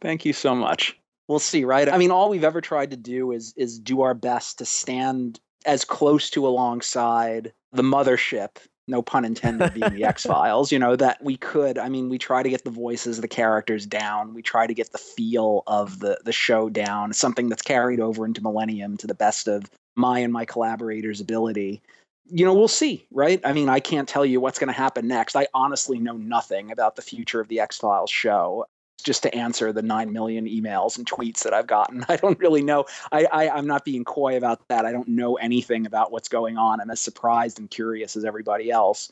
[0.00, 0.96] Thank you so much.
[1.28, 1.88] We'll see, right?
[1.88, 5.40] I mean, all we've ever tried to do is is do our best to stand
[5.64, 8.56] as close to alongside the mothership,
[8.88, 11.78] no pun intended, being the X Files, you know, that we could.
[11.78, 14.34] I mean, we try to get the voices of the characters down.
[14.34, 18.26] We try to get the feel of the the show down, something that's carried over
[18.26, 21.82] into Millennium to the best of my and my collaborators' ability.
[22.26, 23.40] You know, we'll see, right?
[23.44, 25.36] I mean, I can't tell you what's going to happen next.
[25.36, 28.66] I honestly know nothing about the future of the X Files show
[29.02, 32.04] just to answer the 9 million emails and tweets that I've gotten.
[32.08, 32.86] I don't really know.
[33.10, 34.84] I, I, I'm not being coy about that.
[34.84, 36.80] I don't know anything about what's going on.
[36.80, 39.10] I'm as surprised and curious as everybody else.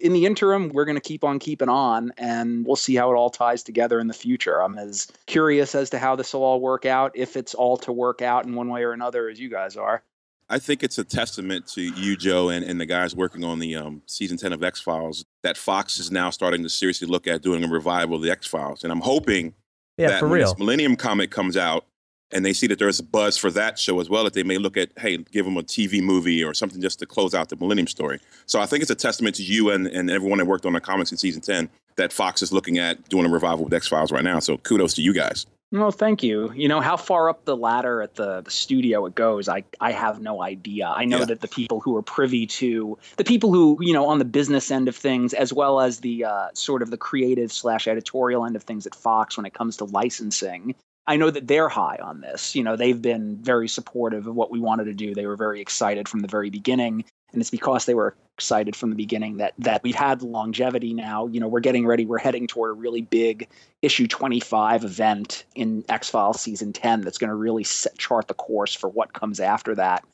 [0.00, 3.14] In the interim, we're going to keep on keeping on and we'll see how it
[3.14, 4.60] all ties together in the future.
[4.60, 7.92] I'm as curious as to how this will all work out, if it's all to
[7.92, 10.02] work out in one way or another, as you guys are.
[10.50, 13.74] I think it's a testament to you, Joe, and, and the guys working on the
[13.76, 17.42] um, season 10 of X Files that Fox is now starting to seriously look at
[17.42, 18.82] doing a revival of the X Files.
[18.84, 19.54] And I'm hoping
[19.96, 20.48] Yeah, that for when real.
[20.48, 21.86] this Millennium comic comes out
[22.32, 24.58] and they see that there's a buzz for that show as well, that they may
[24.58, 27.56] look at, hey, give them a TV movie or something just to close out the
[27.56, 28.18] Millennium story.
[28.46, 30.80] So I think it's a testament to you and, and everyone that worked on the
[30.80, 34.10] comics in season 10 that Fox is looking at doing a revival with X Files
[34.12, 34.38] right now.
[34.38, 35.46] So kudos to you guys.
[35.72, 36.52] No, thank you.
[36.54, 39.48] You know how far up the ladder at the, the studio it goes.
[39.48, 40.86] I I have no idea.
[40.94, 41.24] I know Yeah.
[41.24, 44.70] that the people who are privy to the people who you know on the business
[44.70, 48.54] end of things, as well as the uh, sort of the creative slash editorial end
[48.54, 50.74] of things at Fox when it comes to licensing.
[51.06, 52.54] I know that they're high on this.
[52.54, 55.14] You know, they've been very supportive of what we wanted to do.
[55.14, 58.90] They were very excited from the very beginning, and it's because they were excited from
[58.90, 61.26] the beginning that that we've had longevity now.
[61.26, 62.06] You know, we're getting ready.
[62.06, 63.48] We're heading toward a really big
[63.82, 68.34] issue 25 event in X Files season 10 that's going to really set, chart the
[68.34, 70.04] course for what comes after that.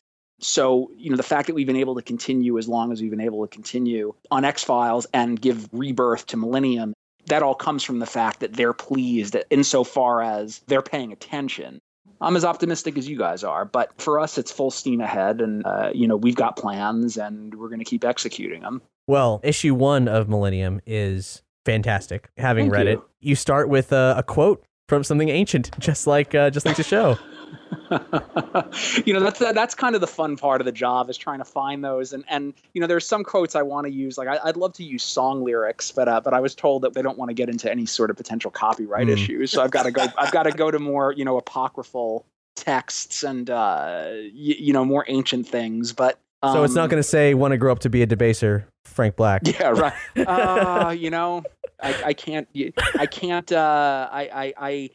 [0.40, 3.11] So, you know, the fact that we've been able to continue as long as we've
[3.11, 6.94] been able to continue on X Files and give rebirth to Millennium,
[7.26, 11.81] that all comes from the fact that they're pleased that insofar as they're paying attention.
[12.20, 15.64] I'm as optimistic as you guys are, but for us, it's full steam ahead, and
[15.64, 18.83] uh, you know we've got plans, and we're going to keep executing them.
[19.07, 22.31] Well, issue one of Millennium is fantastic.
[22.37, 22.92] Having Thank read you.
[22.92, 26.76] it, you start with a, a quote from something ancient, just like uh, just like
[26.76, 27.18] the show.
[29.07, 31.44] you know that's that's kind of the fun part of the job is trying to
[31.44, 34.38] find those and and you know there's some quotes I want to use like I,
[34.44, 37.18] I'd love to use song lyrics but uh, but I was told that they don't
[37.18, 39.12] want to get into any sort of potential copyright Hmm.
[39.14, 42.27] issues so I've got to go I've got to go to more you know apocryphal
[42.57, 47.03] texts and uh y- you know more ancient things but so it's not um, going
[47.03, 49.42] to say want to grow up to be a debaser, Frank Black.
[49.44, 49.92] yeah right
[50.27, 51.44] uh you know
[51.81, 52.48] I, I can't
[52.96, 54.90] I can't uh I I, I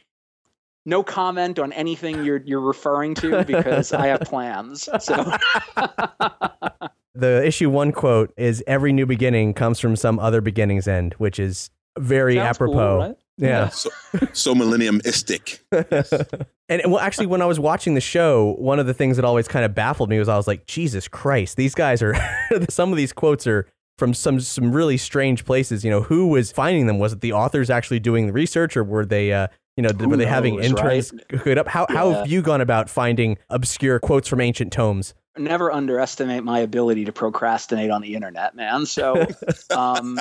[0.85, 5.31] no comment on anything you're you're referring to because I have plans so
[7.15, 11.37] The issue one quote is every new beginning comes from some other beginning's end, which
[11.37, 11.69] is
[11.99, 13.15] very Sounds cool, apropos right?
[13.37, 13.69] Yeah.
[13.69, 13.89] So,
[14.33, 15.59] so millenniumistic.
[16.69, 19.49] And well, actually, when I was watching the show, one of the things that always
[19.49, 22.15] kind of baffled me was I was like, Jesus Christ, these guys are.
[22.69, 23.67] some of these quotes are
[23.97, 25.83] from some some really strange places.
[25.83, 26.99] You know, who was finding them?
[26.99, 29.33] Was it the authors actually doing the research, or were they?
[29.33, 31.39] Uh, you know, Who were they having interns right?
[31.39, 31.67] hook it up?
[31.67, 35.13] How how have you gone about finding obscure quotes from ancient tomes?
[35.35, 38.85] Never underestimate my ability to procrastinate on the internet, man.
[38.85, 39.25] So,
[39.71, 40.19] um,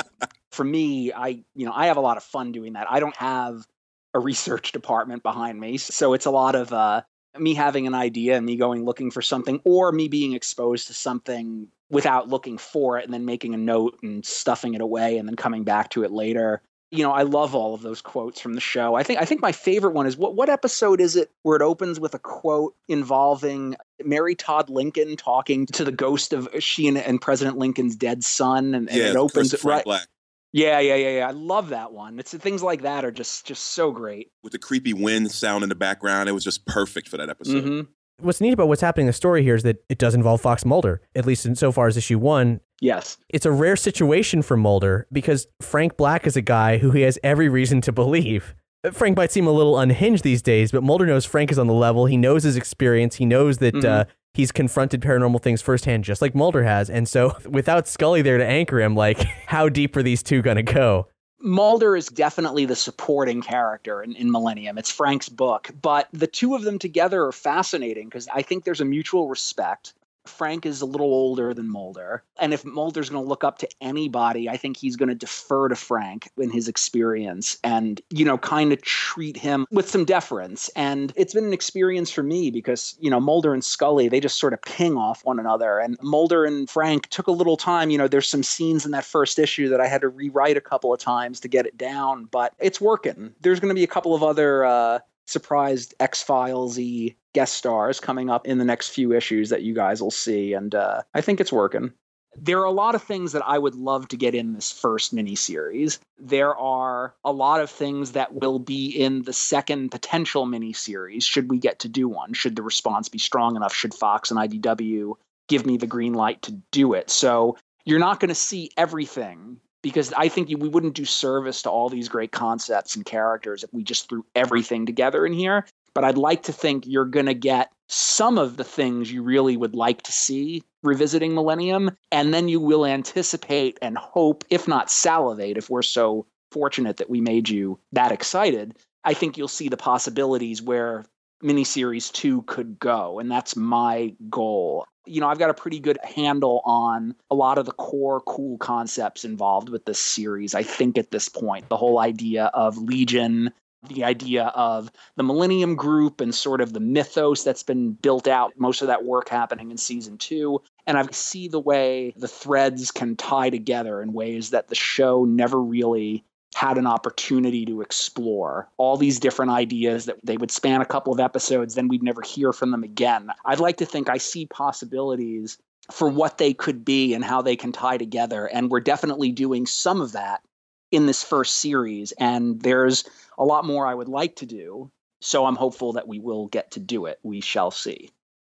[0.50, 2.90] for me, I you know I have a lot of fun doing that.
[2.90, 3.66] I don't have
[4.14, 7.02] a research department behind me, so it's a lot of uh,
[7.38, 10.94] me having an idea and me going looking for something, or me being exposed to
[10.94, 15.28] something without looking for it and then making a note and stuffing it away and
[15.28, 16.62] then coming back to it later.
[16.92, 18.94] You know, I love all of those quotes from the show.
[18.94, 21.62] I think I think my favorite one is what what episode is it where it
[21.62, 26.98] opens with a quote involving Mary Todd Lincoln talking to the ghost of she and,
[26.98, 29.84] and President Lincoln's dead son, and, and yeah, it opens Chris right.
[29.84, 30.06] Black
[30.52, 31.28] Yeah, yeah, yeah, yeah.
[31.28, 32.18] I love that one.
[32.18, 34.30] It's things like that are just just so great.
[34.42, 36.28] with the creepy wind sound in the background.
[36.28, 37.64] It was just perfect for that episode.
[37.64, 37.80] hmm
[38.18, 40.64] What's neat about what's happening in the story here is that it does involve Fox
[40.64, 42.60] Mulder, at least in so far as issue one.
[42.82, 43.16] Yes.
[43.28, 47.16] It's a rare situation for Mulder because Frank Black is a guy who he has
[47.22, 48.56] every reason to believe.
[48.92, 51.72] Frank might seem a little unhinged these days, but Mulder knows Frank is on the
[51.72, 52.06] level.
[52.06, 53.14] He knows his experience.
[53.14, 53.84] He knows that Mhm.
[53.84, 56.90] uh, he's confronted paranormal things firsthand, just like Mulder has.
[56.90, 60.56] And so, without Scully there to anchor him, like, how deep are these two going
[60.56, 61.06] to go?
[61.40, 64.76] Mulder is definitely the supporting character in, in Millennium.
[64.76, 68.80] It's Frank's book, but the two of them together are fascinating because I think there's
[68.80, 69.94] a mutual respect.
[70.24, 72.22] Frank is a little older than Mulder.
[72.38, 75.68] And if Mulder's going to look up to anybody, I think he's going to defer
[75.68, 80.68] to Frank in his experience and, you know, kind of treat him with some deference.
[80.70, 84.38] And it's been an experience for me because, you know, Mulder and Scully, they just
[84.38, 85.78] sort of ping off one another.
[85.78, 87.90] And Mulder and Frank took a little time.
[87.90, 90.60] You know, there's some scenes in that first issue that I had to rewrite a
[90.60, 93.34] couple of times to get it down, but it's working.
[93.40, 94.98] There's going to be a couple of other, uh,
[95.32, 99.74] surprised X Files y guest stars coming up in the next few issues that you
[99.74, 100.52] guys will see.
[100.52, 101.92] And uh, I think it's working.
[102.36, 105.14] There are a lot of things that I would love to get in this first
[105.14, 105.98] miniseries.
[106.18, 111.50] There are a lot of things that will be in the second potential miniseries, should
[111.50, 115.14] we get to do one, should the response be strong enough, should Fox and IDW
[115.48, 117.10] give me the green light to do it.
[117.10, 121.70] So you're not going to see everything because I think we wouldn't do service to
[121.70, 125.66] all these great concepts and characters if we just threw everything together in here.
[125.94, 129.56] But I'd like to think you're going to get some of the things you really
[129.56, 134.90] would like to see revisiting Millennium, and then you will anticipate and hope, if not
[134.90, 138.76] salivate, if we're so fortunate that we made you that excited.
[139.04, 141.04] I think you'll see the possibilities where
[141.42, 145.98] miniseries two could go, and that's my goal you know, I've got a pretty good
[146.04, 150.54] handle on a lot of the core cool concepts involved with this series.
[150.54, 153.50] I think at this point, the whole idea of Legion,
[153.88, 158.52] the idea of the Millennium Group, and sort of the mythos that's been built out,
[158.56, 160.62] most of that work happening in season two.
[160.86, 165.24] And I see the way the threads can tie together in ways that the show
[165.24, 170.80] never really had an opportunity to explore all these different ideas that they would span
[170.80, 173.30] a couple of episodes, then we'd never hear from them again.
[173.44, 175.58] I'd like to think I see possibilities
[175.90, 178.46] for what they could be and how they can tie together.
[178.46, 180.42] And we're definitely doing some of that
[180.90, 182.12] in this first series.
[182.12, 183.04] And there's
[183.38, 184.90] a lot more I would like to do.
[185.20, 187.18] So I'm hopeful that we will get to do it.
[187.22, 188.10] We shall see.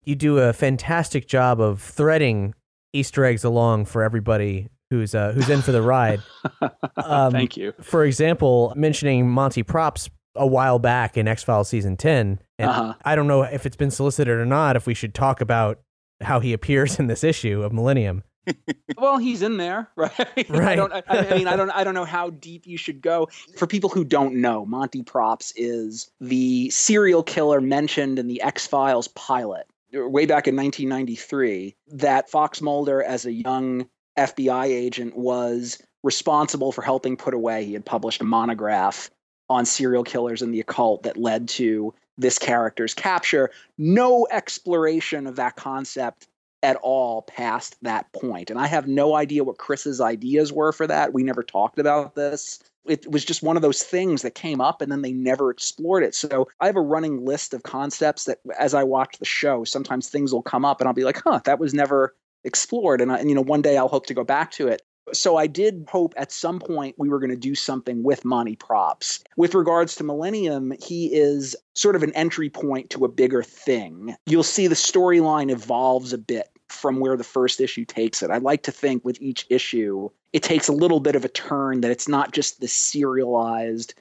[0.04, 2.54] You do a fantastic job of threading
[2.92, 6.20] Easter eggs along for everybody who's uh, who's in for the ride.
[6.96, 7.72] Um, Thank you.
[7.82, 12.94] For example, mentioning Monte Propps a while back in X Files season ten, and Uh-huh.
[13.04, 14.76] I don't know if it's been solicited or not.
[14.76, 15.80] If we should talk about
[16.22, 18.22] how he appears in this issue of Millennium.
[18.98, 20.12] well, he's in there, right?
[20.18, 20.76] I Right.
[20.76, 20.92] don't.
[20.92, 21.70] I, I mean, I don't.
[21.70, 23.28] I don't know how deep you should go.
[23.56, 28.66] For people who don't know, Monte Propps is the serial killer mentioned in the X
[28.66, 31.76] Files pilot way back in 1993.
[31.88, 37.64] That Fox Mulder, as a young FBI agent, was responsible for helping put away.
[37.64, 39.10] He had published a monograph
[39.48, 43.50] on serial killers and the occult that led to this character's capture.
[43.78, 46.28] No exploration of that concept
[46.62, 48.50] at all past that point.
[48.50, 51.12] And I have no idea what Chris's ideas were for that.
[51.12, 52.58] We never talked about this.
[52.86, 56.02] It was just one of those things that came up and then they never explored
[56.02, 56.14] it.
[56.14, 60.08] So I have a running list of concepts that as I watch the show, sometimes
[60.08, 62.14] things will come up and I'll be like, huh, that was never
[62.46, 63.00] explored.
[63.00, 64.82] And, I, and you know, one day I'll hope to go back to it.
[65.12, 68.56] So I did hope at some point we were going to do something with Monte
[68.56, 69.22] Propps.
[69.36, 74.16] With regards to Millennium, he is sort of an entry point to a bigger thing.
[74.26, 78.30] You'll see the storyline evolves a bit from where the first issue takes it.
[78.30, 81.82] I like to think with each issue, it takes a little bit of a turn
[81.82, 83.94] that it's not just the serialized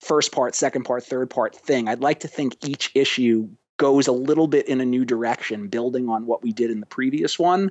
[0.00, 1.88] first part, second part, third part thing.
[1.88, 6.08] I'd like to think each issue goes a little bit in a new direction, building
[6.08, 7.70] on what we did in the previous one.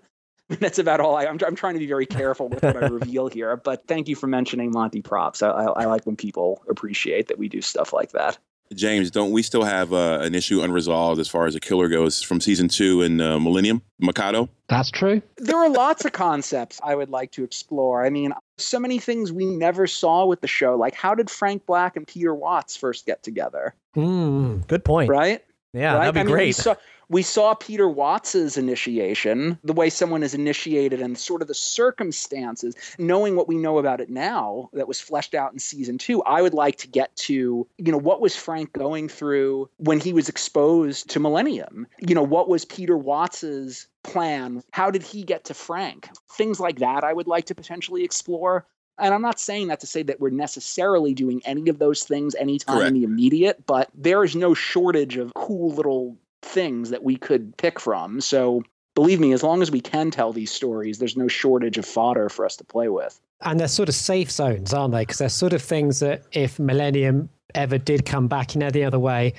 [0.59, 3.27] That's about all I, I'm, I'm trying to be very careful with what I reveal
[3.27, 5.41] here, but thank you for mentioning Monte Propps.
[5.41, 8.37] I, I, I like when people appreciate that we do stuff like that.
[8.73, 12.21] James, don't we still have uh, an issue unresolved as far as a killer goes
[12.21, 14.49] from season two in uh, Millennium Mikado?
[14.67, 15.21] That's true.
[15.37, 18.05] There are lots of concepts I would like to explore.
[18.05, 20.75] I mean, so many things we never saw with the show.
[20.75, 23.75] Like, how did Frank Black and Peter Watts first get together?
[23.95, 25.09] Mm, good point.
[25.09, 25.43] Right?
[25.73, 25.99] Yeah, right?
[25.99, 26.45] that'd be I mean, great.
[26.47, 26.75] We saw,
[27.13, 32.73] we saw Peter Watts's initiation, the way someone is initiated and sort of the circumstances,
[32.97, 36.23] knowing what we know about it now that was fleshed out in season two.
[36.23, 40.11] I would like to get to, you know, what was Frank going through when he
[40.11, 41.85] was exposed to Millennium?
[41.99, 44.63] You know, what was Peter Watts's plan?
[44.71, 46.09] How did he get to Frank?
[46.31, 48.65] Things like that I would like to potentially explore.
[48.97, 52.35] And I'm not saying that to say that we're necessarily doing any of those things
[52.35, 52.87] anytime Correct.
[52.89, 57.55] in the immediate, but there is no shortage of cool little things that we could
[57.57, 58.21] pick from.
[58.21, 58.63] So
[58.95, 62.29] believe me, as long as we can tell these stories, there's no shortage of fodder
[62.29, 63.19] for us to play with.
[63.41, 65.01] And they're sort of safe zones, aren't they?
[65.01, 68.99] Because they're sort of things that if Millennium ever did come back in any other
[68.99, 69.33] way,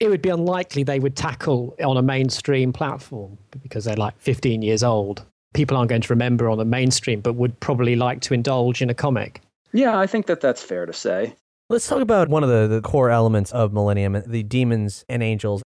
[0.00, 4.62] it would be unlikely they would tackle on a mainstream platform because they're like 15
[4.62, 5.24] years old.
[5.52, 8.90] People aren't going to remember on the mainstream, but would probably like to indulge in
[8.90, 9.40] a comic.
[9.72, 11.36] Yeah, I think that that's fair to say.
[11.70, 15.62] Let's talk about one of the, the core elements of Millennium the demons and angels.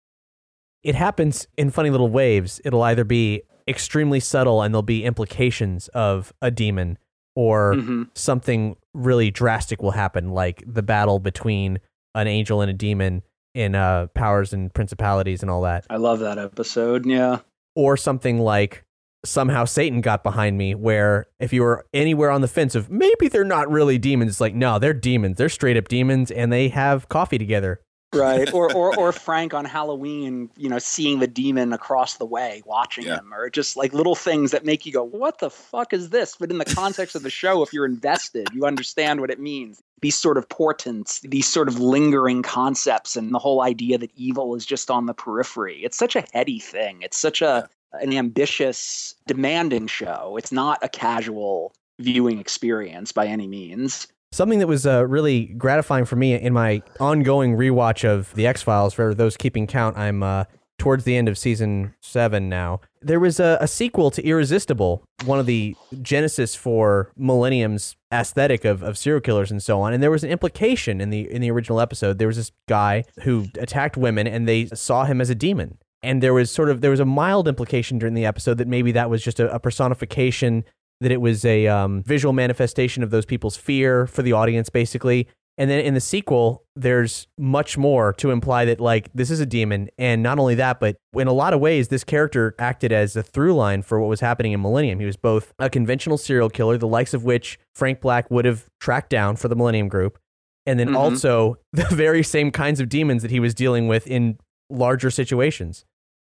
[0.87, 2.61] It happens in funny little waves.
[2.65, 6.97] It'll either be extremely subtle and there'll be implications of a demon,
[7.35, 8.09] or Mhm.
[8.15, 11.81] something really drastic will happen, like the battle between
[12.15, 13.23] an angel and a demon
[13.55, 15.85] in uh, Powers and Principalities and all that.
[15.91, 17.05] I love that episode.
[17.05, 17.39] Yeah.
[17.75, 18.85] Or something like
[19.25, 23.27] somehow Satan got behind me, where if you were anywhere on the fence of maybe
[23.29, 25.37] they're not really demons, it's like, no, they're demons.
[25.39, 27.81] They're straight up demons and they have coffee together.
[28.17, 28.53] Right.
[28.53, 33.05] or, or or Frank on Halloween, you know, seeing the demon across the way, watching
[33.05, 33.19] Yeah.
[33.19, 36.37] him, or just like little things that make you go, What the fuck is this?
[36.39, 39.83] But in the context of the show, if you're invested, you understand what it means.
[40.03, 44.55] These sort of portents, these sort of lingering concepts, and the whole idea that evil
[44.55, 45.83] is just on the periphery.
[45.85, 47.03] It's such a heady thing.
[47.03, 50.37] It's such a an ambitious, demanding show.
[50.39, 54.07] It's not a casual viewing experience by any means.
[54.37, 58.61] Something that was uh, really gratifying for me in my ongoing rewatch of The X
[58.61, 60.45] Files, for those keeping count, I'm uh,
[60.77, 62.83] towards the end of season seven now.
[63.01, 68.83] There was a, a sequel to Irresistible, one of the genesis for Millennium's aesthetic of,
[68.83, 69.95] of serial killers and so on.
[69.95, 72.19] And there was an implication in the in the original episode.
[72.19, 75.79] There was this guy who attacked women, and they saw him as a demon.
[76.03, 78.93] And there was sort of there was a mild implication during the episode that maybe
[78.93, 80.67] that was just a, a personification
[81.01, 85.29] that it was a um, visual manifestation of those people's fear for the audience, basically.
[85.59, 89.47] And then in the sequel, there's much more to imply that, like, this is a
[89.47, 89.89] demon.
[89.97, 93.23] And not only that, but in a lot of ways, this character acted as a
[93.23, 95.01] through line for what was happening in Millennium.
[95.01, 98.67] He was both a conventional serial killer, the likes of which Frank Black would have
[98.81, 100.19] tracked down for the Millennium Group,
[100.67, 100.97] and then Mhm.
[100.97, 104.37] also the very same kinds of demons that he was dealing with in
[104.69, 105.87] larger situations.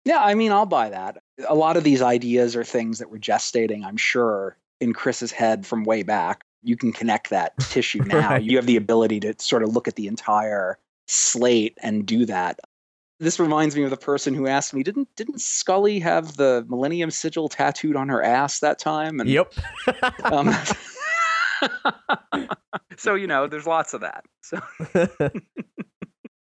[0.04, 1.22] Yeah, I mean, I'll buy that.
[1.48, 5.64] A lot of these ideas are things that were gestating, I'm sure, in Chris's head
[5.64, 6.44] from way back.
[6.62, 8.30] You can connect that tissue now.
[8.30, 8.42] Right.
[8.42, 12.58] You have the ability to sort of look at the entire slate and do that.
[13.20, 17.12] This reminds me of the person who asked me, didn't didn't Scully have the Millennium
[17.12, 19.20] Sigil tattooed on her ass that time?
[19.20, 19.54] And Yep.
[20.24, 20.52] um,
[22.96, 24.24] so you know, there's lots of that.
[24.40, 24.60] So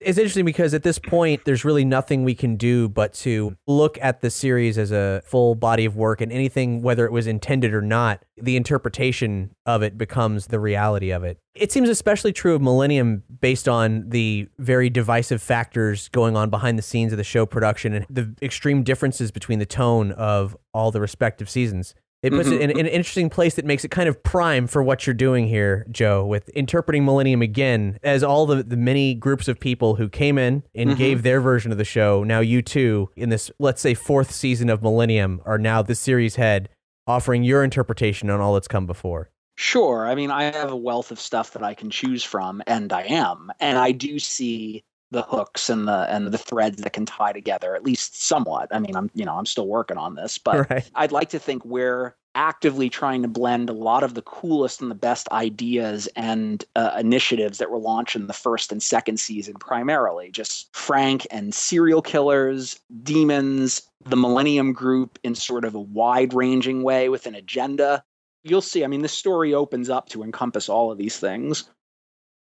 [0.04, 3.98] it's interesting because at this point there's really nothing we can do but to look
[4.00, 7.72] at the series as a full body of work and anything whether it was intended
[7.72, 11.38] or not the interpretation of it becomes the reality of it.
[11.54, 16.78] It seems especially true of millennium based on the very divisive factors going on behind
[16.78, 20.90] the scenes of the show production and the extreme differences between the tone of all
[20.90, 24.08] the respective seasons it puts it in, in an interesting place that makes it kind
[24.08, 28.62] of prime for what you're doing here, Joe, with interpreting Millennium again as all the,
[28.62, 30.96] the many groups of people who came in and Mhm.
[30.96, 32.22] gave their version of the show.
[32.22, 36.36] Now, you two, in this, let's say, fourth season of Millennium, are now the series
[36.36, 36.68] head
[37.06, 39.28] offering your interpretation on all that's come before.
[39.56, 40.06] Sure.
[40.06, 43.02] I mean, I have a wealth of stuff that I can choose from, and I
[43.02, 43.50] am.
[43.60, 44.82] And I do see
[45.12, 48.68] the hooks and the and the threads that can tie together, at least somewhat.
[48.72, 50.90] I mean, I'm you know, I'm still working on this, but Right.
[50.94, 54.90] I'd like to think we're actively trying to blend a lot of the coolest and
[54.90, 59.52] the best ideas and uh, initiatives that were launched in the first and second season
[59.60, 66.32] primarily just frank and serial killers demons the millennium group in sort of a wide
[66.32, 68.02] ranging way with an agenda
[68.44, 71.68] you'll see i mean this story opens up to encompass all of these things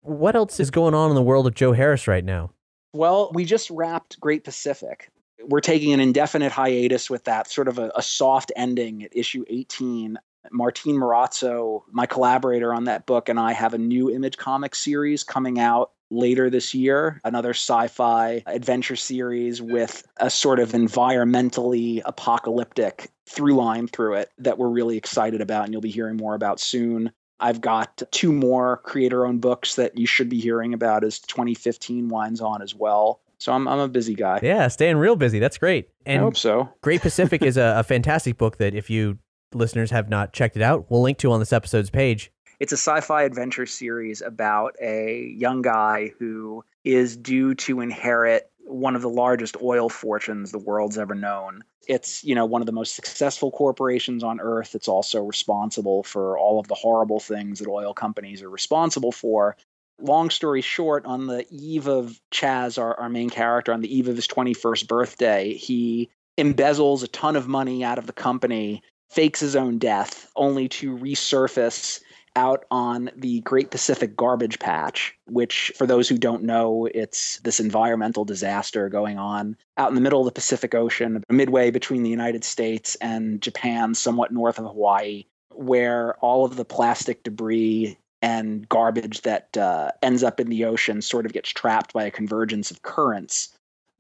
[0.03, 2.51] what else is going on in the world of Joe Harris right now?
[2.93, 5.11] Well, we just wrapped Great Pacific.
[5.45, 9.45] We're taking an indefinite hiatus with that, sort of a, a soft ending at issue
[9.49, 10.19] 18.
[10.53, 15.23] Martín Morazzo, my collaborator on that book, and I have a new image comic series
[15.23, 22.01] coming out later this year, another sci fi adventure series with a sort of environmentally
[22.05, 26.35] apocalyptic through line through it that we're really excited about, and you'll be hearing more
[26.35, 27.13] about soon.
[27.41, 32.09] I've got two more creator owned books that you should be hearing about as 2015
[32.09, 33.21] winds on as well.
[33.39, 34.41] So I'm, I'm a busy guy.
[34.43, 35.39] Yeah, staying real busy.
[35.39, 35.89] That's great.
[36.05, 36.69] And I hope so.
[36.81, 39.19] Great Pacific is a, a fantastic book that if you
[39.55, 42.33] listeners have not checked it out, we'll link to on this episode's page.
[42.59, 48.51] It's a sci fi adventure series about a young guy who is due to inherit
[48.69, 51.63] one of the largest oil fortunes the world's ever known.
[51.87, 54.75] It's, you know, one of the most successful corporations on earth.
[54.75, 59.57] It's also responsible for all of the horrible things that oil companies are responsible for.
[60.01, 64.09] Long story short, on the eve of Chaz, our, our main character, on the eve
[64.09, 66.09] of his 21st birthday, he
[66.39, 70.97] embezzles a ton of money out of the company, fakes his own death, only to
[70.97, 72.01] resurface
[72.39, 77.59] out on the Great Pacific Garbage Patch, which, for those who don't know, it's this
[77.59, 82.11] environmental disaster going on out in the middle of the Pacific Ocean, midway between the
[82.11, 88.69] United States and Japan, somewhat north of Hawaii, where all of the plastic debris and
[88.69, 92.71] garbage that uh, ends up in the ocean sort of gets trapped by a convergence
[92.71, 93.49] of currents.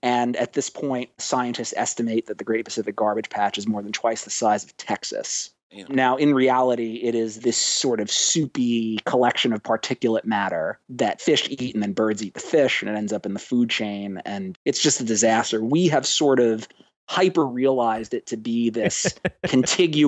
[0.00, 3.92] And at this point, scientists estimate that the Great Pacific Garbage Patch is more than
[3.92, 5.50] twice the size of Texas.
[5.70, 5.94] Damn.
[5.94, 11.46] Now, in reality, it is this sort of soupy collection of particulate matter that fish
[11.50, 14.22] eat and then birds eat the fish and it ends up in the food chain.
[14.24, 15.62] And it's just a disaster.
[15.62, 16.66] We have sort of
[17.06, 19.14] hyper realized it to be this
[19.46, 20.07] contiguous.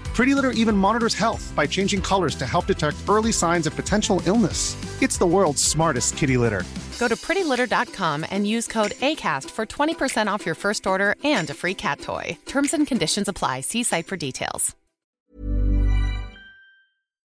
[0.13, 4.21] Pretty Litter even monitors health by changing colors to help detect early signs of potential
[4.25, 4.75] illness.
[5.01, 6.63] It's the world's smartest kitty litter.
[6.99, 11.53] Go to prettylitter.com and use code ACAST for 20% off your first order and a
[11.53, 12.37] free cat toy.
[12.45, 13.61] Terms and conditions apply.
[13.61, 14.75] See site for details.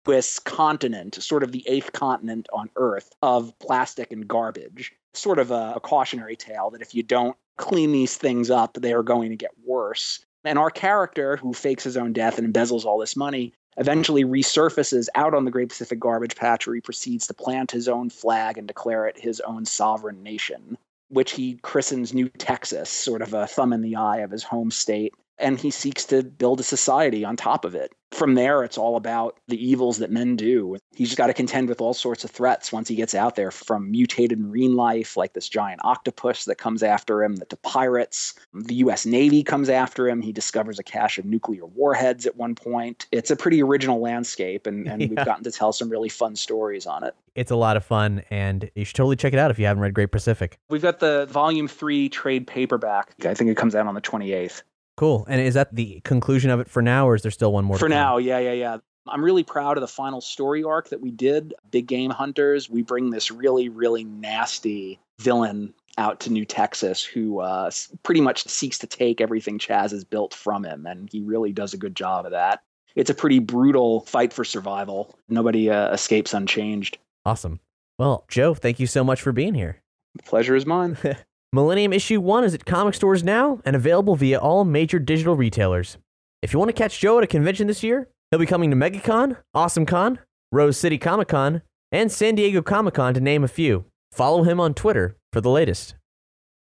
[0.05, 4.93] This continent, sort of the eighth continent on Earth of plastic and garbage.
[5.15, 8.93] Sort of a, a cautionary tale that if you don't clean these things up, they
[8.93, 10.26] are going to get worse.
[10.47, 15.09] And our character, who fakes his own death and embezzles all this money, eventually resurfaces
[15.17, 18.57] out on the Great Pacific Garbage Patch where he proceeds to plant his own flag
[18.57, 20.79] and declare it his own sovereign nation,
[21.09, 24.71] which he christens New Texas, sort of a thumb in the eye of his home
[24.71, 25.15] state.
[25.39, 27.93] And he seeks to build a society on top of it.
[28.13, 30.79] From there, it's all about the evils that men do.
[30.95, 33.91] He's got to contend with all sorts of threats once he gets out there, from
[33.91, 38.33] mutated marine life, like this giant octopus that comes after him, that to pirates.
[38.55, 39.05] The U.S.
[39.05, 40.23] Navy comes after him.
[40.23, 43.07] He discovers a cache of nuclear warheads at one point.
[43.13, 45.09] It's a pretty original landscape, and, and Yeah.
[45.09, 47.15] we've gotten to tell some really fun stories on it.
[47.35, 49.83] It's a lot of fun, and you should totally check it out if you haven't
[49.83, 50.59] read Great Pacific.
[50.71, 53.13] We've got the volume three trade paperback.
[53.27, 54.63] I think it comes out on the 28th.
[54.97, 55.27] Cool.
[55.29, 57.79] And is that the conclusion of it for now, or is there still one more?
[57.79, 58.79] For now, yeah, yeah, yeah.
[59.09, 61.55] I'm really proud of the final story arc that we did.
[61.71, 62.69] Big Game Hunters.
[62.69, 67.71] We bring this really, really nasty villain out to New Texas who uh,
[68.03, 71.73] pretty much seeks to take everything Chaz has built from him, and he really does
[71.73, 72.63] a good job of that.
[72.95, 75.19] It's a pretty brutal fight for survival.
[75.29, 76.99] Nobody uh, escapes unchanged.
[77.25, 77.61] Awesome.
[77.99, 79.83] Well, Joe, thank you so much for being here.
[80.17, 80.97] The pleasure is mine.
[81.53, 85.97] Millennium Issue 1 is at comic stores now and available via all major digital retailers.
[86.43, 88.77] If you want to catch Joe at a convention this year, he'll be coming to
[88.77, 90.19] MegaCon, AwesomeCon,
[90.51, 93.85] Rose City Comic Con, and San Diego Comic Con to name a few.
[94.13, 95.95] Follow him on Twitter for the latest.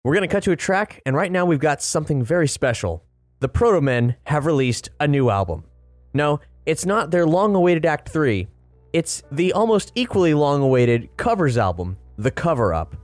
[0.03, 3.05] We're going to cut to a track, and right now we've got something very special.
[3.39, 5.65] The Protomen have released a new album.
[6.13, 8.47] No, it's not their long awaited Act 3,
[8.93, 12.95] it's the almost equally long awaited covers album, The Cover Up.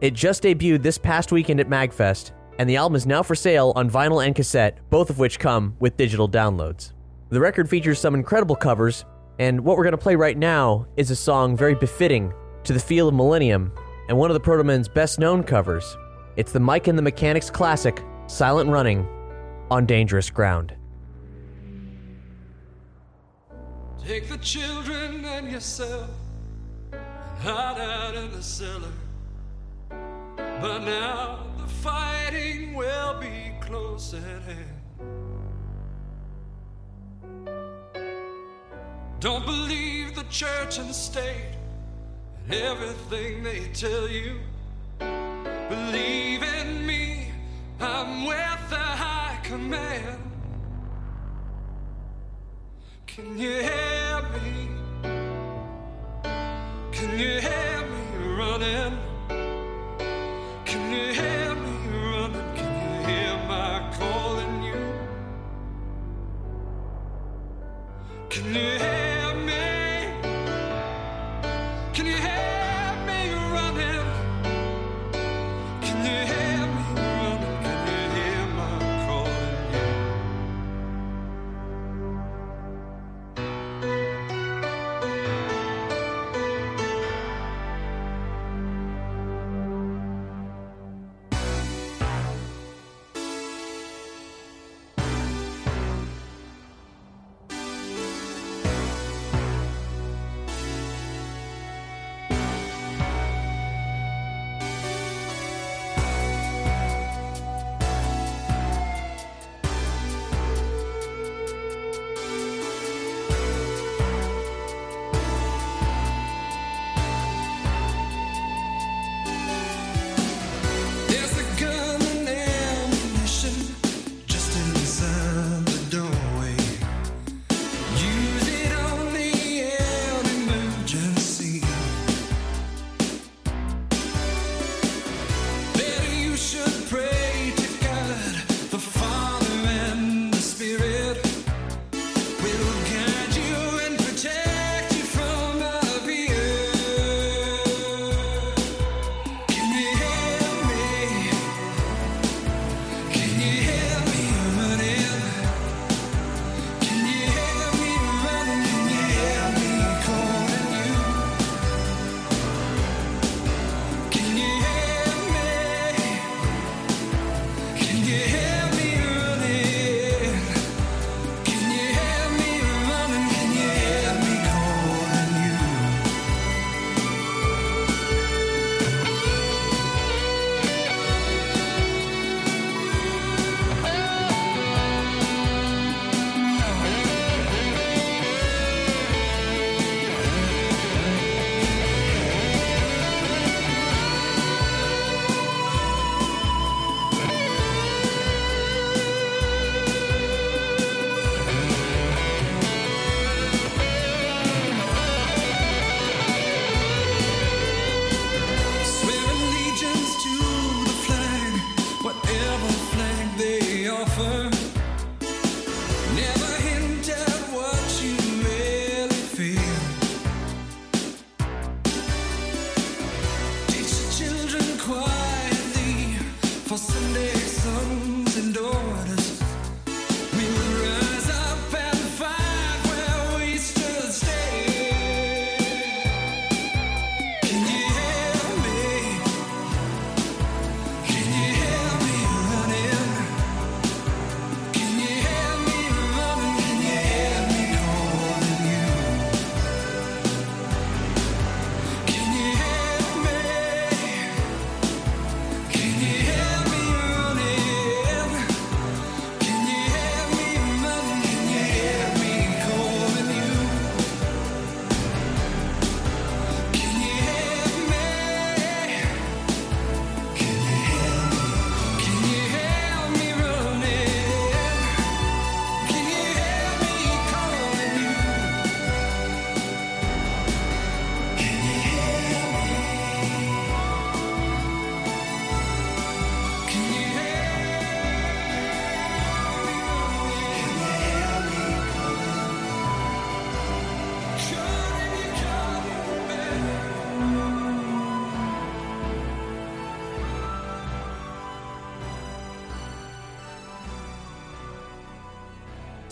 [0.00, 3.72] It just debuted this past weekend at MagFest, and the album is now for sale
[3.76, 6.92] on vinyl and cassette, both of which come with digital downloads.
[7.30, 9.04] The record features some incredible covers,
[9.38, 12.32] And what we're going to play right now is a song very befitting
[12.64, 13.70] to the feel of Millennium
[14.08, 15.96] and one of the Protomen's best known covers.
[16.36, 19.06] It's the Mike and the Mechanics classic, Silent Running
[19.70, 20.74] on Dangerous Ground.
[24.02, 26.08] Take the children and yourself
[26.92, 27.00] and
[27.40, 28.92] hide out in the cellar.
[30.60, 34.76] But now the fighting will be close at hand.
[39.20, 41.56] Don't believe the church and the state
[42.44, 44.38] and everything they tell you.
[44.98, 47.32] Believe in me,
[47.80, 50.20] I'm with the high command.
[53.06, 54.68] Can you hear me?
[56.92, 59.15] Can you hear me running?
[60.86, 60.94] Can
[68.54, 68.95] you hear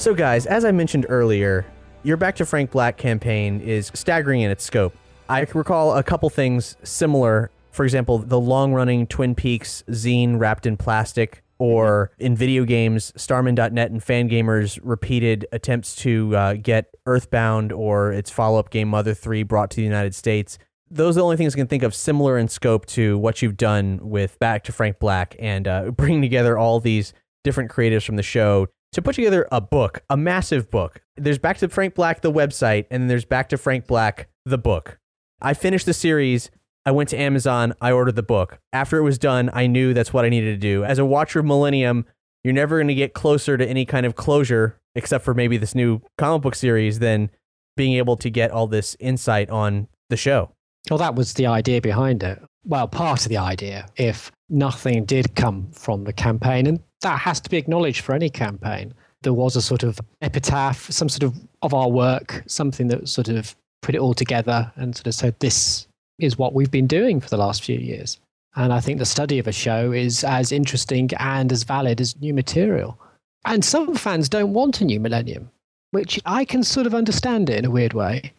[0.05, 1.65] So, guys, as I mentioned earlier,
[2.03, 4.95] Your Back to Frank Black campaign is staggering in its scope.
[5.31, 7.51] I recall a couple things similar.
[7.71, 13.13] For example, the long running Twin Peaks zine wrapped in plastic, or in video games,
[13.17, 19.15] Starmen.net and Fangamer's repeated attempts to uh, get Earthbound or its follow up game Mother
[19.15, 20.59] 3 brought to the United States.
[20.91, 23.57] Those are the only things I can think of similar in scope to what you've
[23.57, 28.17] done with Back to Frank Black and uh, bringing together all these different creatives from
[28.17, 31.03] the show to put together a book, a massive book.
[31.17, 34.99] There's Back to Frank Black, the website, and there's Back to Frank Black, the book.
[35.41, 36.51] I finished the series.
[36.87, 37.75] I went to Amazon.
[37.81, 38.59] I ordered the book.
[38.73, 40.85] After it was done, I knew that's what I needed to do.
[40.85, 42.07] As a watcher of Millennium,
[42.43, 45.75] you're never going to get closer to any kind of closure, except for maybe this
[45.75, 47.31] new comic book series, than
[47.77, 50.53] being able to get all this insight on the show.
[50.91, 52.41] Well, that was the idea behind it.
[52.65, 57.41] Well, part of the idea, if nothing did come from the campaign, and that has
[57.41, 58.93] to be acknowledged for any campaign.
[59.23, 63.29] There was a sort of epitaph, some sort of of our work, something that sort
[63.29, 65.87] of put it all together and sort of said, this
[66.19, 68.19] is what we've been doing for the last few years.
[68.57, 72.19] And I think the study of a show is as interesting and as valid as
[72.21, 72.99] new material.
[73.45, 75.51] And some fans don't want a new millennium,
[75.91, 78.33] which I can sort of understand it in a weird way.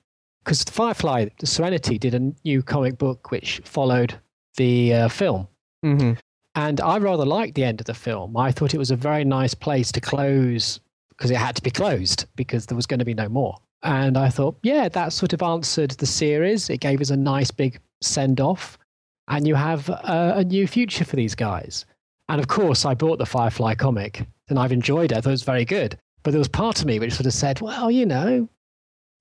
[0.44, 4.16] Because Firefly, the Serenity, did a new comic book which followed
[4.58, 5.48] the uh, film.
[5.84, 6.14] Mm-hmm.
[6.56, 8.36] And I rather liked the end of the film.
[8.38, 10.80] I thought it was a very nice place to close
[11.10, 13.58] because it had to be closed because there was going to be no more.
[13.84, 16.70] And I thought, yeah, that sort of answered the series.
[16.70, 18.78] It gave us a nice big send off.
[19.28, 21.86] And you have a, a new future for these guys.
[22.30, 25.18] And of course, I bought the Firefly comic and I've enjoyed it.
[25.18, 25.98] I thought it was very good.
[26.24, 28.50] But there was part of me which sort of said, well, you know,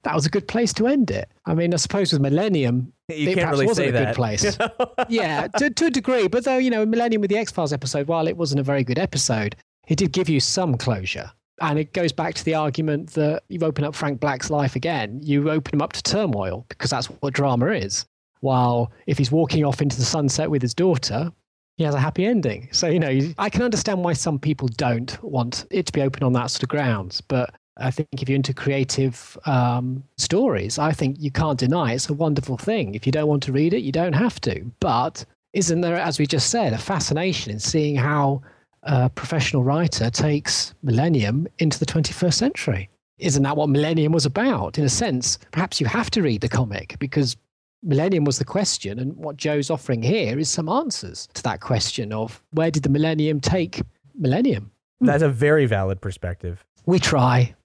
[0.05, 1.29] that was a good place to end it.
[1.45, 4.15] I mean, I suppose with Millennium, You it can't perhaps really wasn't say a good
[4.15, 4.59] place.
[5.11, 6.27] yeah, to, to a degree.
[6.27, 8.83] But though, you know, Millennium with the X Files episode, while it wasn't a very
[8.83, 9.57] good episode,
[9.89, 11.31] it did give you some closure.
[11.61, 15.21] And it goes back to the argument that you've opened up Frank Black's life again.
[15.23, 18.07] You open him up to turmoil because that's what drama is.
[18.41, 21.31] While if he's walking off into the sunset with his daughter,
[21.77, 22.69] he has a happy ending.
[22.73, 26.23] So, you know, I can understand why some people don't want it to be open
[26.23, 27.21] on that sort of grounds.
[27.21, 32.09] But I think if you're into creative um, stories, I think you can't deny it's
[32.09, 32.95] a wonderful thing.
[32.95, 34.71] If you don't want to read it, you don't have to.
[34.81, 38.43] But isn't there, as we just said, a fascination in seeing how
[38.85, 42.91] a professional writer takes Millennium into the 21st century?
[43.19, 44.79] Isn't that what Millennium was about?
[44.79, 47.37] In a sense, perhaps you have to read the comic because
[47.83, 52.13] Millennium was the question, and what Joe's offering here is some answers to that question
[52.13, 53.83] of where did the Millennium take
[54.19, 54.71] Millennium?
[55.01, 56.65] That's a very valid perspective.
[56.87, 57.55] We try.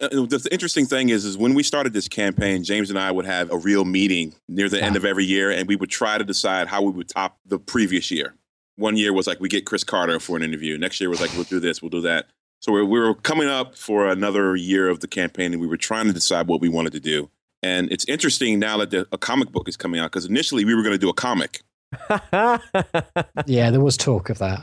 [0.00, 3.10] Uh, the, the interesting thing is, is when we started this campaign, James and I
[3.10, 6.16] would have a real meeting near the end of every year, and we would try
[6.16, 8.34] to decide how we would top the previous year.
[8.76, 10.78] One year was like we get Chris Carter for an interview.
[10.78, 12.28] Next year was like we'll do this, we'll do that.
[12.60, 15.76] So we, we were coming up for another year of the campaign, and we were
[15.76, 17.28] trying to decide what we wanted to do.
[17.62, 20.74] And it's interesting now that the, a comic book is coming out because initially we
[20.74, 21.60] were going to do a comic.
[22.32, 24.60] yeah, there was talk of that.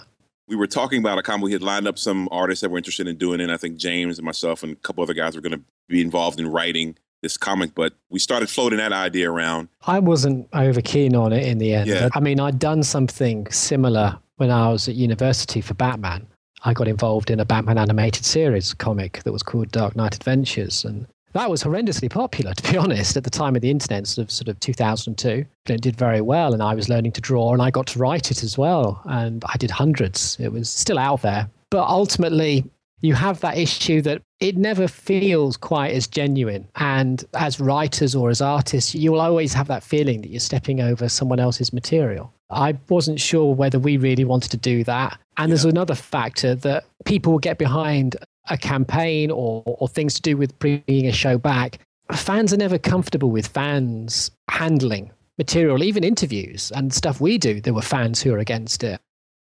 [0.48, 1.44] We were talking about a comic.
[1.44, 3.44] We had lined up some artists that were interested in doing it.
[3.44, 6.02] And I think James and myself and a couple other guys were going to be
[6.02, 7.76] involved in writing this comic.
[7.76, 9.70] But we started floating that idea around.
[9.86, 11.90] I wasn't over keen on it in the end.
[11.90, 12.10] Yeah.
[12.14, 16.26] I mean, I'd done something similar when I was at university for Batman.
[16.64, 20.86] I got involved in a Batman animated series comic that was called Dark Knight Adventures.
[20.86, 24.26] And that was horrendously popular, to be honest, at the time of the internet, sort
[24.26, 25.46] of, sort of 2002.
[25.68, 26.54] It did very well.
[26.54, 29.02] And I was learning to draw and I got to write it as well.
[29.06, 30.38] And I did hundreds.
[30.40, 31.50] It was still out there.
[31.70, 32.66] But ultimately,
[33.02, 36.68] you have that issue that it never feels quite as genuine.
[36.76, 41.08] And as writers or as artists, you'll always have that feeling that you're stepping over
[41.08, 42.34] someone else's material.
[42.50, 45.20] I wasn't sure whether we really wanted to do that.
[45.36, 48.16] And there's another factor that people will get behind
[48.50, 51.80] a campaign or, or things to do with bringing a show back.
[52.14, 57.62] Fans are never comfortable with fans handling material, even interviews and stuff we do.
[57.62, 59.00] There were fans who are against it.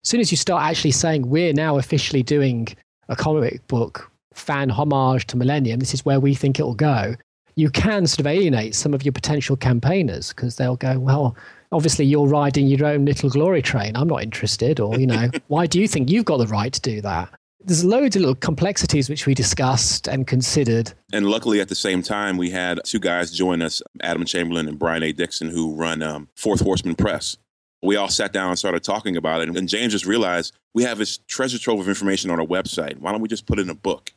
[0.04, 2.68] As soon as you start actually saying, we're now officially doing
[3.10, 7.16] a comic book fan homage to Millennium, this is where we think it'll go,
[7.56, 11.36] you can sort of alienate some of your potential campaigners because they'll go, well,
[11.72, 13.95] obviously you're riding your own little glory train.
[13.95, 14.80] I'm not interested.
[14.80, 17.30] Or, you know, why do you think you've got the right to do that?
[17.64, 20.93] There's loads of little complexities which we discussed and considered.
[21.14, 24.80] And luckily, at the same time, we had two guys join us, Adam Chamberlain and
[24.80, 25.12] Brian A.
[25.12, 27.38] Dixon, who run um, Fourth Horseman Press.
[27.84, 29.55] We all sat down and started talking about it.
[29.55, 32.97] And James just realized we have this treasure trove of information on our website.
[32.99, 34.12] Why don't we just put it in a book?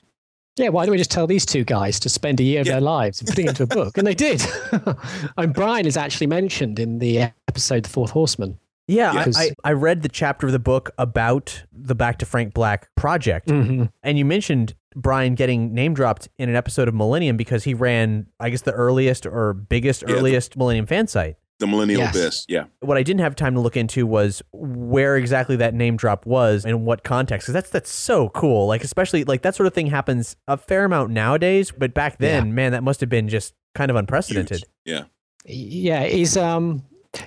[0.56, 2.80] Yeah, why don't we just tell these two guys to spend a year of their
[2.80, 3.98] lives and putting it into a book?
[3.98, 4.40] And they did.
[5.36, 8.58] and Brian is actually mentioned in the episode The Fourth Horseman.
[8.86, 12.52] Yeah, I, I, I read the chapter of the book about the Back to Frank
[12.52, 13.90] Black project, Mhm.
[14.02, 18.26] and you mentioned Brian getting name dropped in an episode of Millennium because he ran,
[18.38, 21.36] I guess, the earliest or biggest, Yeah, the- earliest Millennium fan site.
[21.60, 22.14] The Millennial Yes.
[22.16, 22.46] Abyss.
[22.48, 22.64] Yeah.
[22.80, 26.64] What I didn't have time to look into was where exactly that name drop was
[26.64, 27.44] and in what context.
[27.46, 28.66] Because that's that's so cool.
[28.66, 32.54] Like especially like that sort of thing happens a fair amount nowadays, but back then,
[32.56, 34.64] man, that must have been just kind of unprecedented.
[34.84, 35.04] Yeah.
[35.46, 36.82] Yeah, he's um,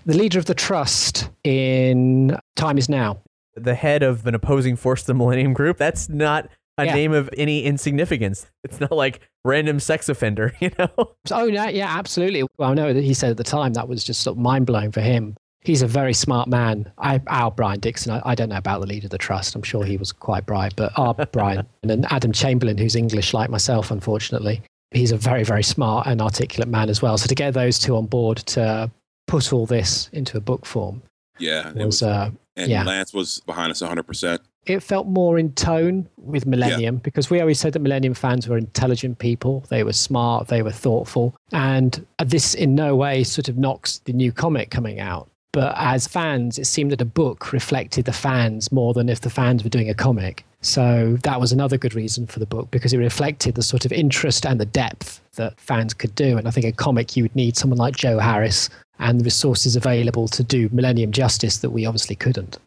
[0.06, 3.20] the leader of the trust in Time Is Now.
[3.56, 5.78] The head of an opposing force the Millennium Group.
[5.78, 6.94] That's not a Yeah.
[6.94, 8.46] name of any insignificance.
[8.64, 10.90] It's not like random sex offender, you know.
[11.32, 12.44] Oh, yeah, yeah, absolutely.
[12.58, 14.68] Well, I know that he said at the time that was just sort of mind
[14.68, 15.36] blowing for him.
[15.62, 16.92] He's a very smart man.
[17.00, 19.56] I, our Brian Dixon, I, I don't know about the leader of the trust.
[19.56, 23.34] I'm sure he was quite bright, but our Brian and then Adam Chamberlain, who's English
[23.34, 24.62] like myself, unfortunately,
[24.92, 27.18] he's a very, very smart and articulate man as well.
[27.18, 28.90] So to get those two on board to
[29.28, 31.04] put all this into a book form
[31.38, 31.70] Yeah.
[31.70, 32.84] It was, was, uh, and yeah.
[32.84, 34.40] Lance was behind us 100%.
[34.66, 38.58] it felt more in tone with Millennium because we always said that Millennium fans were
[38.58, 39.64] intelligent people.
[39.70, 41.36] They were smart, they were thoughtful.
[41.52, 45.30] And this in no way sort of knocks the new comic coming out.
[45.54, 49.30] But as fans, it seemed that a book reflected the fans more than if the
[49.30, 50.44] fans were doing a comic.
[50.62, 53.92] So that was another good reason for the book because it reflected the sort of
[53.92, 56.38] interest and the depth that fans could do.
[56.38, 59.76] And I think a comic, you would need someone like Joe Harris and the resources
[59.76, 62.58] available to do Millennium justice that we obviously couldn't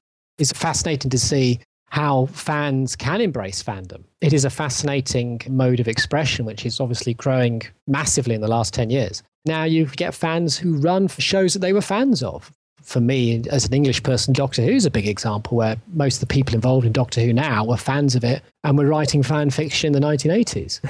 [0.40, 1.60] it's fascinating to see
[1.90, 4.04] how fans can embrace fandom.
[4.20, 8.72] It is a fascinating mode of expression, which is obviously growing massively in the last
[8.72, 9.22] 10 years.
[9.44, 12.52] Now you get fans who run for shows that they were fans of.
[12.90, 16.34] For me, as an English person, Doctor Who's a big example where most of the
[16.34, 19.94] people involved in Doctor Who now were fans of it and were writing fan fiction
[19.94, 20.80] in the 1980s.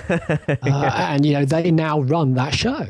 [0.62, 2.86] Uh, and, you know, they now run that show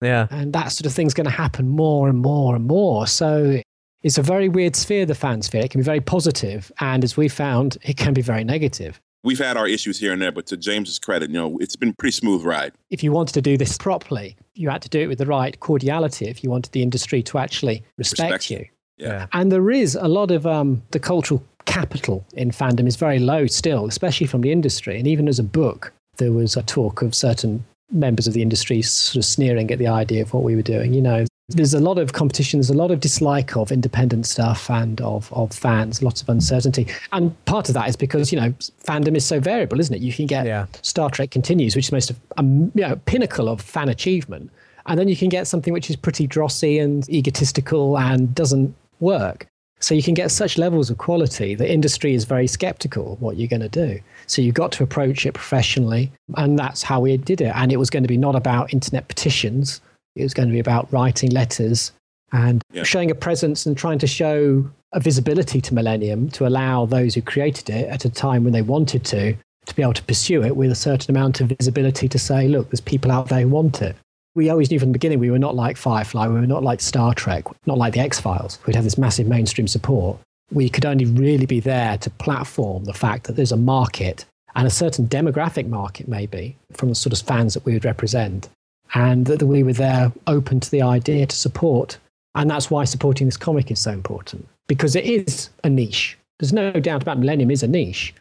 [0.00, 0.28] Yeah.
[0.30, 3.08] and that sort of thing's going to happen more and more and more.
[3.08, 3.60] So
[4.04, 5.62] it's a very weird sphere, the fan sphere.
[5.64, 9.00] It can be very positive, and as we found, it can be very negative.
[9.24, 11.90] We've had our issues here and there, but to James's credit, you know, it's been
[11.90, 12.72] a pretty smooth ride.
[12.90, 15.58] If you wanted to do this properly, you had to do it with the right
[15.60, 16.26] cordiality.
[16.26, 18.66] If you wanted the industry to actually respect, Respect you,
[18.98, 19.26] Yeah.
[19.32, 23.46] and there is a lot of um, the cultural capital in fandom is very low
[23.46, 24.98] still, especially from the industry.
[24.98, 28.82] And even as a book, there was a talk of certain members of the industry
[28.82, 30.92] sort of sneering at the idea of what we were doing.
[30.94, 34.70] You know, there's a lot of competition, there's a lot of dislike of independent stuff
[34.70, 36.86] and of, of fans, lots of uncertainty.
[37.12, 38.50] And part of that is because, you know,
[38.84, 40.02] fandom is so variable, isn't it?
[40.02, 43.60] You can get Star Trek Continues, which is most of a you know, pinnacle of
[43.60, 44.50] fan achievement.
[44.86, 49.46] And then you can get something which is pretty drossy and egotistical and doesn't work.
[49.82, 51.56] So you can get such levels of quality.
[51.56, 54.00] The industry is very skeptical what you're going to do.
[54.28, 56.12] So you've got to approach it professionally.
[56.36, 57.52] And that's how we did it.
[57.56, 59.80] And it was going to be not about internet petitions.
[60.16, 61.92] It was going to be about writing letters
[62.32, 62.82] and Yeah.
[62.82, 67.22] showing a presence and trying to show a visibility to Millennium to allow those who
[67.22, 69.34] created it at a time when they wanted to,
[69.66, 72.68] to be able to pursue it with a certain amount of visibility to say, look,
[72.70, 73.96] there's people out there who want it.
[74.34, 76.80] We always knew from the beginning we were not like Firefly, we were not like
[76.80, 78.58] Star Trek, not like the X Files.
[78.66, 80.18] We'd have this massive mainstream support.
[80.50, 84.66] We could only really be there to platform the fact that there's a market and
[84.66, 88.48] a certain demographic market, maybe, from the sort of fans that we would represent,
[88.94, 91.98] and that we were there open to the idea to support.
[92.34, 96.18] And that's why supporting this comic is so important because it is a niche.
[96.38, 98.14] There's no doubt about Millennium is a niche.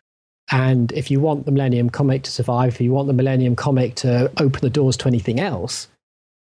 [0.51, 3.95] And if you want the Millennium comic to survive, if you want the Millennium comic
[3.95, 5.88] to open the doors to anything else,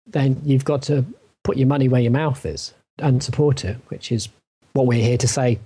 [0.06, 1.04] then you've got to
[1.44, 4.28] put your money where your mouth is and support it, which is
[4.72, 5.58] what we're here to say,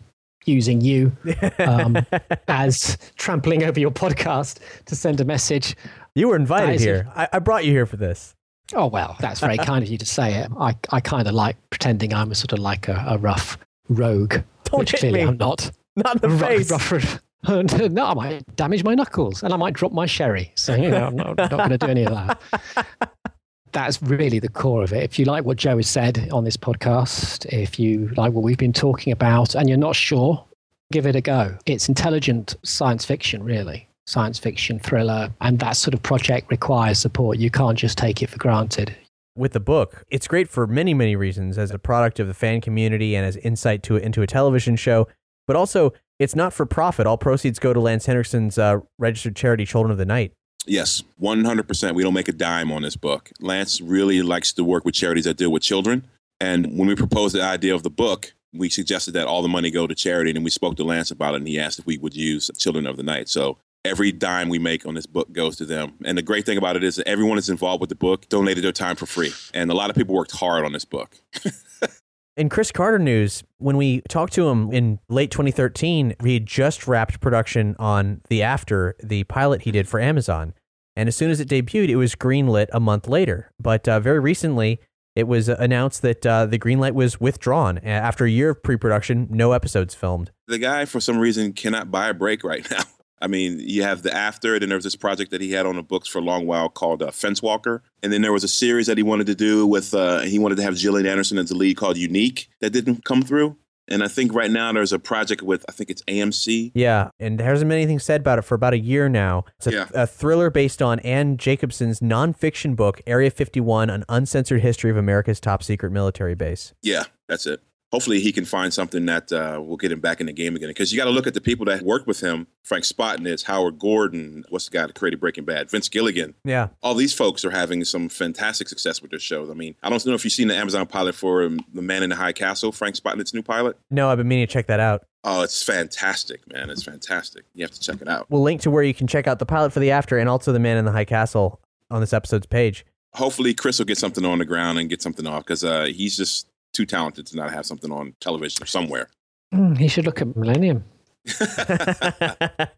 [0.45, 1.13] using you
[1.61, 2.05] um,
[2.49, 5.77] as trampling over your podcast to send a message.
[6.17, 7.09] You were invited here.
[7.15, 8.35] I, I brought you here for this.
[8.75, 10.51] Oh, well, that's very kind of you to say it.
[10.59, 13.59] I, I kind of like pretending I'm a sort of like a, a rough
[13.89, 15.27] rogue, Don't which clearly me.
[15.29, 15.71] I'm not.
[15.97, 16.71] Not the Ru- face.
[16.71, 20.53] rough- no, I might damage my knuckles and I might drop my sherry.
[20.55, 22.87] So, you know, I'm not, not going to do any of that.
[23.73, 25.03] That's really the core of it.
[25.03, 28.59] If you like what Joe has said on this podcast, if you like what we've
[28.59, 30.45] been talking about and you're not sure,
[30.93, 31.57] give it a go.
[31.67, 33.89] It's intelligent science fiction, really.
[34.07, 35.33] Science fiction thriller.
[35.41, 37.39] And that sort of project requires support.
[37.39, 38.95] You can't just take it for granted.
[39.35, 40.05] with the book.
[40.11, 43.37] It's great for many, many reasons as a product of the fan community and as
[43.37, 45.09] insight to into a television show.
[45.47, 47.07] But also, it's not for profit.
[47.07, 50.33] All proceeds go to Lance Henriksen's uh, registered charity, Children of the Night.
[50.67, 51.95] Yes, 100%.
[51.95, 53.31] We don't make a dime on this book.
[53.41, 56.07] Lance really likes to work with charities that deal with children.
[56.39, 59.71] And when we proposed the idea of the book, we suggested that all the money
[59.71, 60.31] go to charity.
[60.31, 62.87] And we spoke to Lance about it, and he asked if we would use Children
[62.87, 63.29] of the Night.
[63.29, 65.95] So every dime we make on this book goes to them.
[66.05, 68.63] And the great thing about it is that everyone that's involved with the book donated
[68.65, 69.33] their time for free.
[69.53, 71.17] And a lot of people worked hard on this book.
[72.37, 76.89] In Chris Carter news, when we talked to him in late 2013, he had just
[76.89, 80.55] wrapped production on The After, the pilot he did for Amazon.
[80.97, 83.51] And as soon as it debuted, it was greenlit a month later.
[83.61, 84.81] But uh, very recently,
[85.15, 89.29] it was announced that uh, the greenlight was withdrawn after a year of pre-production.
[89.31, 90.31] No episodes filmed.
[90.49, 92.85] The guy, for some reason, cannot buy a break right now.
[93.23, 95.77] I mean, you have the after, then there was this project that he had on
[95.77, 98.49] the books for a long while called uh, Fence Walker, and then there was a
[98.49, 101.49] series that he wanted to do with uh, he wanted to have Gillian Anderson as
[101.49, 103.57] the lead called Unique that didn't come through.
[103.89, 106.73] And I think right now there's a project with I think it's AMC.
[106.75, 109.45] Yeah, and there hasn't been anything said about it for about a year now.
[109.59, 109.89] It's a, Yeah.
[109.95, 115.41] a thriller based on Anne Jacobsen's nonfiction book, Area 51, An Uncensored History of America's
[115.41, 116.75] Top Secret Military Base.
[116.83, 117.61] Yeah, that's it.
[117.93, 120.71] Hopefully he can find something that uh, will get him back in the game again.
[120.71, 123.79] Because you got to look at the people that worked with him: Frank Spotnitz, Howard
[123.79, 126.35] Gordon, what's the guy that created Breaking Bad, Vince Gilligan.
[126.45, 126.69] Yeah.
[126.83, 129.51] all these folks are having some fantastic success with their shows.
[129.51, 132.03] I mean, I don't know if you've seen the Amazon pilot for um, The Man
[132.03, 133.77] in the High Castle, Frank Spotnitz's new pilot.
[133.91, 135.05] No, I've been meaning to check that out.
[135.25, 136.71] Oh, it's fantastic, man.
[136.71, 137.45] It's fantastic.
[137.55, 138.27] You have to check it out.
[138.29, 140.53] We'll link to where you can check out the pilot for the after and also
[140.53, 142.85] the Man in the High Castle on this episode's page.
[143.15, 146.17] Hopefully, Chris will get something on the ground and get something off because uh, he's
[146.17, 149.09] just too talented to not have something on television or somewhere.
[149.53, 150.85] Hmm, he should look at Millennium.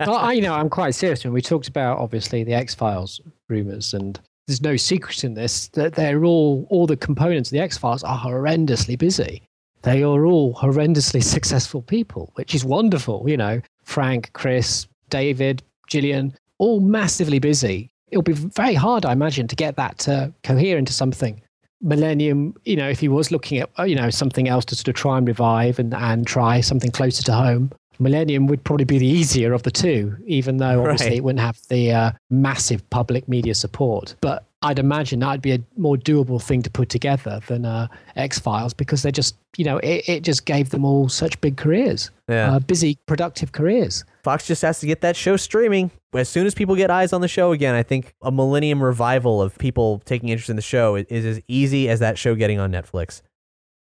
[0.01, 3.21] well, I, you know, I'm quite serious when we talked about obviously the X Files
[3.49, 7.61] rumors, and there's no secret in this that they're all all the components of the
[7.61, 9.43] X Files are horrendously busy.
[9.83, 13.25] They are all horrendously successful people, which is wonderful.
[13.27, 17.91] You know, Frank, Chris, David, Gillian, all massively busy.
[18.11, 21.41] It'll be very hard, I imagine, to get that to cohere into something.
[21.85, 24.95] Millennium, you know, if he was looking at, you know, something else to sort of
[24.95, 29.07] try and revive and, and try something closer to home, Millennium would probably be the
[29.07, 31.17] easier of the two, even though obviously Right.
[31.19, 34.15] it wouldn't have the uh, massive public media support.
[34.21, 37.87] But I'd imagine that'd be a more doable thing to put together than uh,
[38.17, 41.57] X Files because they just, you know, it, it just gave them all such big
[41.59, 42.55] careers, Yeah.
[42.55, 44.05] uh, busy, productive careers.
[44.23, 45.91] Fox just has to get that show streaming.
[46.15, 49.43] As soon as people get eyes on the show again, I think a millennium revival
[49.43, 52.59] of people taking interest in the show i- is as easy as that show getting
[52.59, 53.21] on Netflix.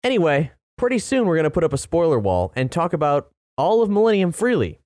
[0.02, 3.30] Anyway, pretty soon we're going to put up a spoiler wall and talk about
[3.60, 4.80] all of Millennium freely.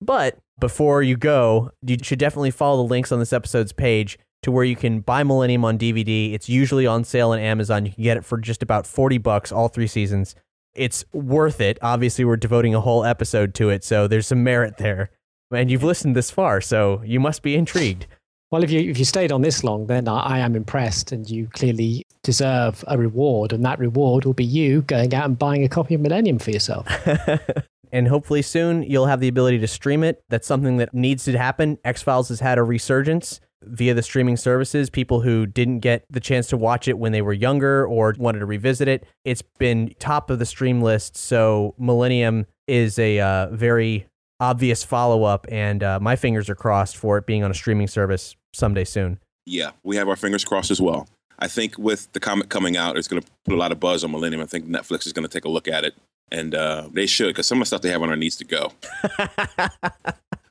[0.00, 4.50] But before you go, you should definitely follow the links on this episode's page to
[4.50, 6.32] where you can buy Millennium on DVD.
[6.32, 7.86] It's usually on sale on Amazon.
[7.86, 10.34] You can get it for just about 40 bucks all three seasons.
[10.74, 11.78] It's worth it.
[11.82, 15.10] Obviously, we're devoting a whole episode to it, so there's some merit there.
[15.52, 18.06] And you've listened this far, so you must be intrigued.
[18.52, 21.28] Well, if you if you stayed on this long, then I, I am impressed, and
[21.28, 25.64] you clearly deserve a reward, and that reward will be you going out and buying
[25.64, 26.86] a copy of Millennium for yourself.
[27.92, 30.22] and hopefully soon you'll have the ability to stream it.
[30.28, 31.78] That's something that needs to happen.
[31.84, 34.90] X Files has had a resurgence via the streaming services.
[34.90, 38.38] People who didn't get the chance to watch it when they were younger or wanted
[38.38, 41.16] to revisit it, it's been top of the stream list.
[41.16, 44.06] So Millennium is a uh, very
[44.38, 47.88] obvious follow up, and uh, my fingers are crossed for it being on a streaming
[47.88, 49.18] service someday soon.
[49.46, 51.08] Yeah, we have our fingers crossed as well.
[51.38, 54.04] I think with the comic coming out, it's going to put a lot of buzz
[54.04, 54.42] on Millennium.
[54.42, 55.94] I think Netflix is going to take a look at it,
[56.30, 58.44] and uh, they should because some of the stuff they have on there needs to
[58.44, 58.72] go.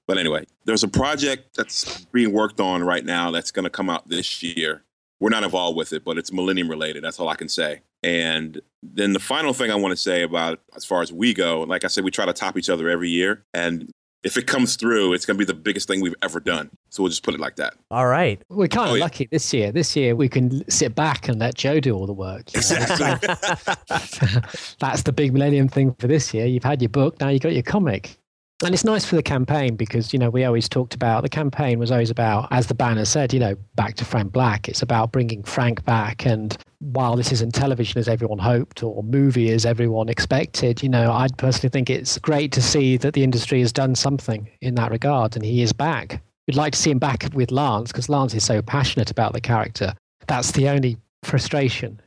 [0.08, 3.90] but anyway, there's a project that's being worked on right now that's going to come
[3.90, 4.84] out this year.
[5.20, 7.04] We're not involved with it, but it's Millennium related.
[7.04, 7.82] That's all I can say.
[8.04, 11.64] And then the final thing I want to say about as far as we go,
[11.64, 13.92] like I said, we try to top each other every year, and
[14.24, 16.70] if it comes through, it's going to be the biggest thing we've ever done.
[16.90, 17.76] So we'll just put it like that.
[17.90, 18.42] All right.
[18.50, 19.04] We're kind of Oh, yeah.
[19.04, 19.72] lucky this year.
[19.72, 22.54] This year we can sit back and let Joe do all the work.
[22.54, 22.60] you
[23.00, 23.16] know.
[24.80, 26.46] That's the big Millennium thing for this year.
[26.46, 28.18] You've had your book, now you've got your comic.
[28.62, 31.80] And it's nice for the campaign because, you know, we always talked about the campaign
[31.80, 34.68] was always about, as the banner said, you know, back to Frank Black.
[34.68, 36.26] It's about bringing Frank back.
[36.26, 41.10] And while this isn't television as everyone hoped or movie as everyone expected, you know,
[41.10, 44.92] I personally think it's great to see that the industry has done something in that
[44.92, 46.22] regard and he is back.
[46.46, 49.42] We'd like to see him back with Lance because Lance is so passionate about the
[49.42, 49.94] character.
[50.28, 52.02] That's the only frustration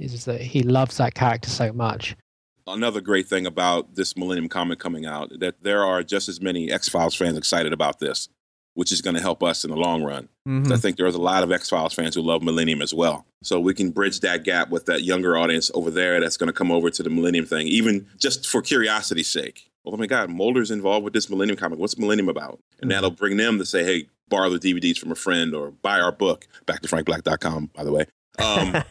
[0.00, 2.16] is that he loves that character so much.
[2.72, 6.70] Another great thing about this Millennium comic coming out that there are just as many
[6.70, 8.28] X Files fans excited about this,
[8.74, 10.28] which is going to help us in the long run.
[10.46, 10.72] Mhm.
[10.72, 13.26] I think there's a lot of X Files fans who love Millennium as well.
[13.42, 16.52] So we can bridge that gap with that younger audience over there that's going to
[16.52, 19.70] come over to the Millennium thing, even just for curiosity's sake.
[19.84, 21.78] Oh my God, Mulder's involved with this Millennium comic.
[21.78, 22.58] What's Millennium about?
[22.80, 25.98] And that'll bring them to say, hey, borrow the DVDs from a friend or buy
[26.00, 26.46] our book.
[26.66, 28.04] Back to frankblack.com, by the way.
[28.38, 28.72] Um,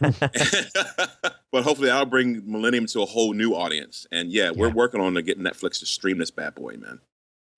[1.52, 4.06] but hopefully I'll bring Millennium to a whole new audience.
[4.12, 7.00] And yeah, we're working on to get Netflix to stream this bad boy, man.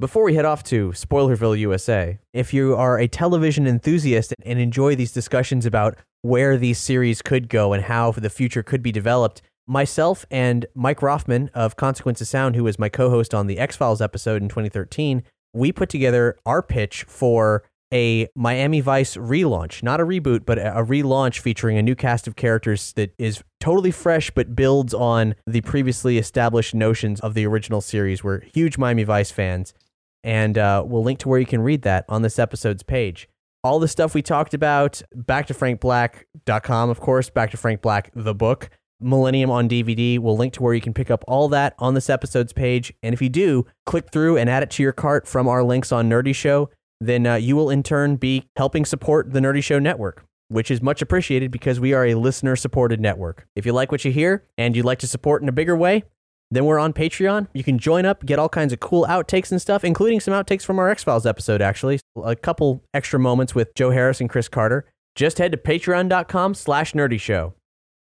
[0.01, 4.97] Before we head off to Spoilerville, USA, if you are a television enthusiast and enjoy
[4.97, 9.43] these discussions about where these series could go and how the future could be developed,
[9.67, 13.59] myself and Mike Roffman of Consequence of Sound, who was my co host on the
[13.59, 15.23] X Files episode in 2013,
[15.53, 17.63] we put together our pitch for
[17.93, 22.37] a Miami Vice relaunch, not a reboot, but a relaunch featuring a new cast of
[22.37, 27.81] characters that is totally fresh but builds on the previously established notions of the original
[27.81, 28.23] series.
[28.23, 29.75] We're huge Miami Vice fans,
[30.23, 33.29] and uh, we'll link to where you can read that on this episode's page.
[33.63, 38.11] All the stuff we talked about, back to frankblack.com, of course, back to Frank Black,
[38.15, 38.71] the book,
[39.01, 40.19] Millennium on DVD.
[40.19, 42.93] We'll link to where you can pick up all that on this episode's page.
[43.03, 45.93] And if you do, click through and add it to your cart from our links
[45.93, 46.71] on Nerdy Show,
[47.01, 50.83] then uh, you will in turn be helping support the Nerdy Show network, which is
[50.83, 53.47] much appreciated because we are a listener supported network.
[53.57, 56.05] If you like what you hear and you'd like to support in a bigger way,
[56.51, 57.47] then we're on Patreon.
[57.55, 60.65] You can join up, get all kinds of cool outtakes and stuff, including some outtakes
[60.65, 62.01] from our X Files episode, actually.
[62.25, 64.85] A couple extra moments with Joe Harris and Chris Carter.
[65.15, 67.55] Just head to patreon.com slash nerdy show.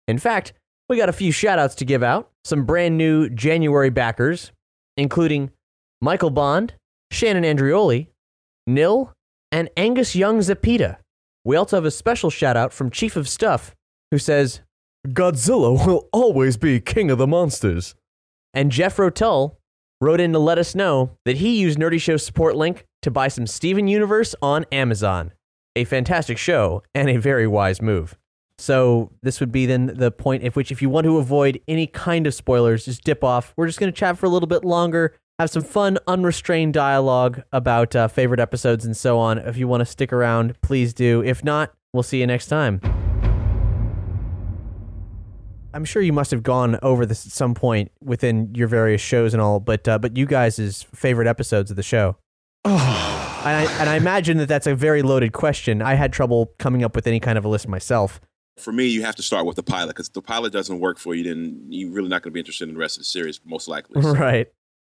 [0.08, 0.54] In fact,
[0.88, 2.30] we got a few shout outs to give out.
[2.46, 4.52] Some brand new January backers,
[4.96, 5.52] including
[6.02, 6.76] Michael Bond,
[7.12, 8.08] Shannon Andrioli,
[8.68, 9.14] Nil,
[9.52, 10.98] and Angus Young Zapita.
[11.46, 13.74] We also have a special shout out from Chief of Stuff,
[14.12, 14.60] who says,
[15.08, 17.96] Godzilla will always be king of the monsters.
[18.54, 19.58] And Jeff Rotull
[20.02, 23.30] wrote in to let us know that he used Nerdy Show's support link to buy
[23.30, 25.32] some Steven Universe on Amazon.
[25.76, 28.18] A fantastic show and a very wise move.
[28.60, 31.86] So this would be then the point at which if you want to avoid any
[31.88, 33.54] kind of spoilers, just dip off.
[33.56, 37.44] We're just going to chat for a little bit longer, have some fun, unrestrained dialogue
[37.52, 39.38] about uh, favorite episodes and so on.
[39.38, 41.22] If you want to stick around, please do.
[41.24, 42.82] If not, we'll see you next time.
[45.74, 49.34] I'm sure you must have gone over this at some point within your various shows
[49.36, 52.18] and all, but uh, but you guys' favorite episodes of the show.
[52.66, 55.84] and, I, and I imagine that that's a very loaded question.
[55.84, 58.20] I had trouble coming up with any kind of a list myself.
[58.58, 60.98] For me, you have to start with the pilot because if the pilot doesn't work
[60.98, 63.06] for you, then you're really not going to be interested in the rest of the
[63.06, 64.02] series, most likely.
[64.02, 64.48] So, Right.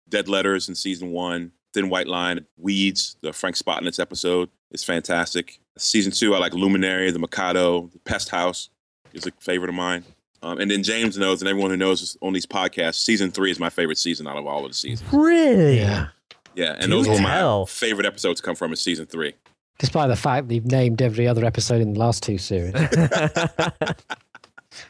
[0.10, 5.60] Dead Letters in season one, Thin White Line, Weeds, the Frank Spotnitz episode is fantastic.
[5.78, 8.70] Season two, I like Luminary, The Mikado, The Pest House
[9.14, 10.04] is a favorite of mine.
[10.44, 13.60] Um, and then James knows, and everyone who knows on these podcasts, season three is
[13.60, 15.12] my favorite season out of all of the seasons.
[15.12, 15.80] Really?
[15.80, 16.08] Yeah.
[16.56, 19.34] Yeah, and Do those were my favorite episodes to come from in season three.
[19.80, 22.74] Despite the fact that you've named every other episode in the last two series.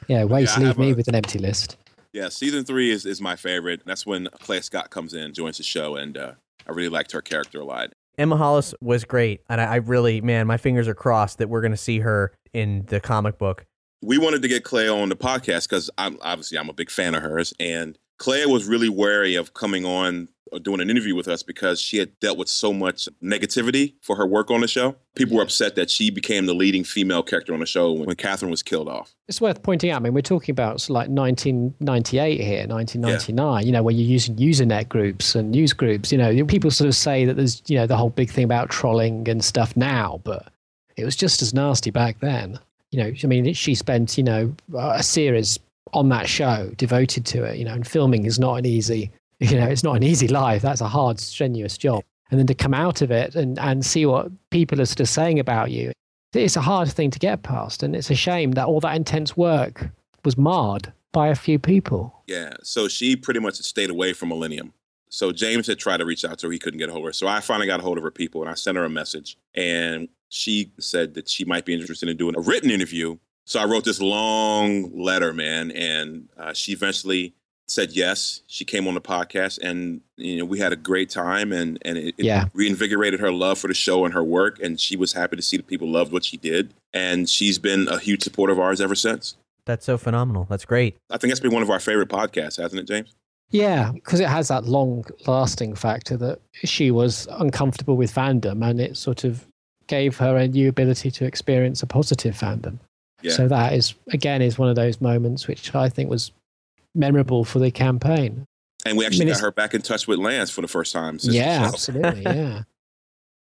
[0.07, 1.78] yeah, way Yeah, to leave me a- with an empty list.
[2.18, 3.84] Yeah, season three is, is my favorite.
[3.86, 6.32] That's when Klea Scott comes in, joins the show, and uh,
[6.68, 7.93] I really liked her character a lot.
[8.18, 11.61] Emma Hollis was great, and I, I really, man, my fingers are crossed that we're
[11.61, 13.68] going to see her in the comic book.
[14.01, 17.13] we wanted to get Klea on the podcast because I'm obviously I'm a big fan
[17.13, 21.28] of hers, and Klea was really wary of coming on or doing an interview with
[21.28, 24.95] us because she had dealt with so much negativity for her work on the show.
[25.15, 28.49] People were upset that she became the leading female character on the show when, Catherine
[28.49, 29.13] was killed off.
[29.28, 29.97] It's worth pointing out.
[29.97, 33.65] I mean, we're talking about like 1998 here, 1999.
[33.65, 36.11] You know, where you're using Usenet groups and news groups.
[36.11, 38.70] You know, people sort of say that there's you know the whole big thing about
[38.70, 40.51] trolling and stuff now, but
[40.95, 42.59] it was just as nasty back then.
[42.91, 45.59] You know, I mean, she spent you know a series
[45.94, 47.58] on that show devoted to it.
[47.58, 49.12] You know, and filming is not an easy.
[49.40, 50.64] You know, it's not an easy life.
[50.64, 52.04] That's a hard, strenuous job.
[52.32, 55.10] And then to come out of it and and see what people are sort of
[55.10, 55.92] saying about you
[56.34, 59.38] it's a hard thing to get past and it's a shame that all that intense
[59.38, 59.90] work
[60.26, 64.74] was marred by a few people Yeah, so she pretty much stayed away from Millennium.
[65.10, 67.10] So James had tried to reach out to her, he couldn't get a hold of
[67.10, 67.14] her.
[67.14, 69.38] So I finally got a hold of her people, and I sent her a message,
[69.56, 73.18] and she said that she might be interested in doing a written interview.
[73.48, 77.34] So I wrote this long letter, man, and uh, she eventually
[77.70, 78.41] said yes.
[78.48, 81.98] She came on the podcast, and you know we had a great time, and and
[81.98, 82.48] it, it Yeah.
[82.53, 85.56] reinvigorated her love for the show and her work, and she was happy to see
[85.56, 88.95] that people loved what she did, and she's been a huge supporter of ours ever
[88.95, 89.38] since.
[89.64, 90.45] That's so phenomenal.
[90.49, 90.98] That's great.
[91.10, 93.15] I think that's been one of our favorite podcasts, hasn't it, James?
[93.49, 98.82] yeah because it has that long lasting factor that she was uncomfortable with fandom and
[98.82, 99.48] it sort of
[99.88, 102.78] gave her a new ability to experience a positive fandom
[103.22, 103.31] Yeah.
[103.34, 106.31] so that is again is one of those moments which i think was
[106.94, 108.45] memorable for the campaign
[108.85, 110.94] And we actually I mean, got her back in touch with Lance for the first
[110.94, 111.18] time.
[111.19, 112.61] Since yeah absolutely yeah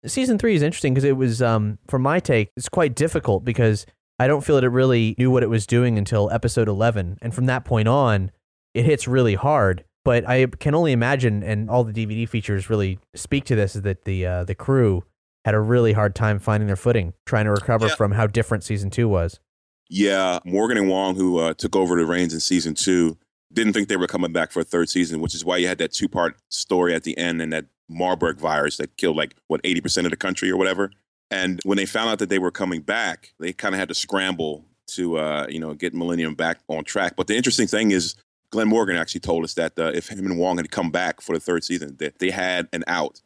[0.05, 3.85] Season three is interesting because it was, um, from my take, it's quite difficult because
[4.17, 7.17] I don't feel that it really knew what it was doing until episode 11.
[7.21, 8.31] And from that point on,
[8.73, 9.83] it hits really hard.
[10.05, 13.81] But I can only imagine, and all the DVD features really speak to this, is
[13.81, 15.03] that the, uh, the crew
[15.43, 17.95] had a really hard time finding their footing, trying to recover Yeah.
[17.95, 19.41] from how different season two was.
[19.89, 23.17] Yeah, Morgan and Wong, who uh, took over the reins in season two,
[23.51, 25.79] didn't think they were coming back for a third season, which is why you had
[25.79, 29.63] that two part story at the end and that Marburg virus that killed like, what,
[29.63, 30.91] 80% of the country or whatever.
[31.31, 33.95] And when they found out that they were coming back, they kind of had to
[33.95, 37.15] scramble to uh, you know get Millennium back on track.
[37.15, 38.15] But the interesting thing is,
[38.51, 41.33] Glenn Morgan actually told us that uh, if him and Wong had come back for
[41.33, 43.21] the third season, that they had an out.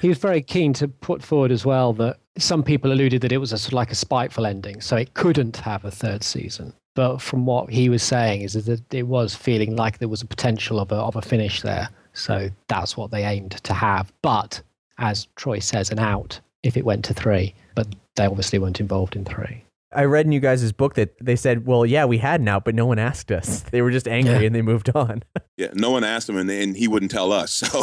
[0.00, 3.38] He was very keen to put forward as well that some people alluded that it
[3.38, 6.72] was a sort of like a spiteful ending, so it couldn't have a third season.
[6.94, 10.26] But from what he was saying is that it was feeling like there was a
[10.26, 11.88] potential of a of a finish there.
[12.12, 14.12] So that's what they aimed to have.
[14.22, 14.60] But
[14.98, 17.54] as Troy says, an out if it went to three.
[17.74, 17.86] But
[18.16, 19.64] they obviously weren't involved in three.
[19.94, 22.64] I read in you guys' book that they said, well, yeah, we had an out,
[22.64, 23.60] but no one asked us.
[23.70, 24.40] They were just angry Yeah.
[24.42, 25.22] and they moved on.
[25.56, 27.52] Yeah, no one asked him, and, and he wouldn't tell us.
[27.52, 27.82] So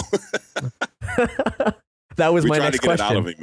[2.19, 3.05] that was we my tried next to get question.
[3.05, 3.39] it out of him,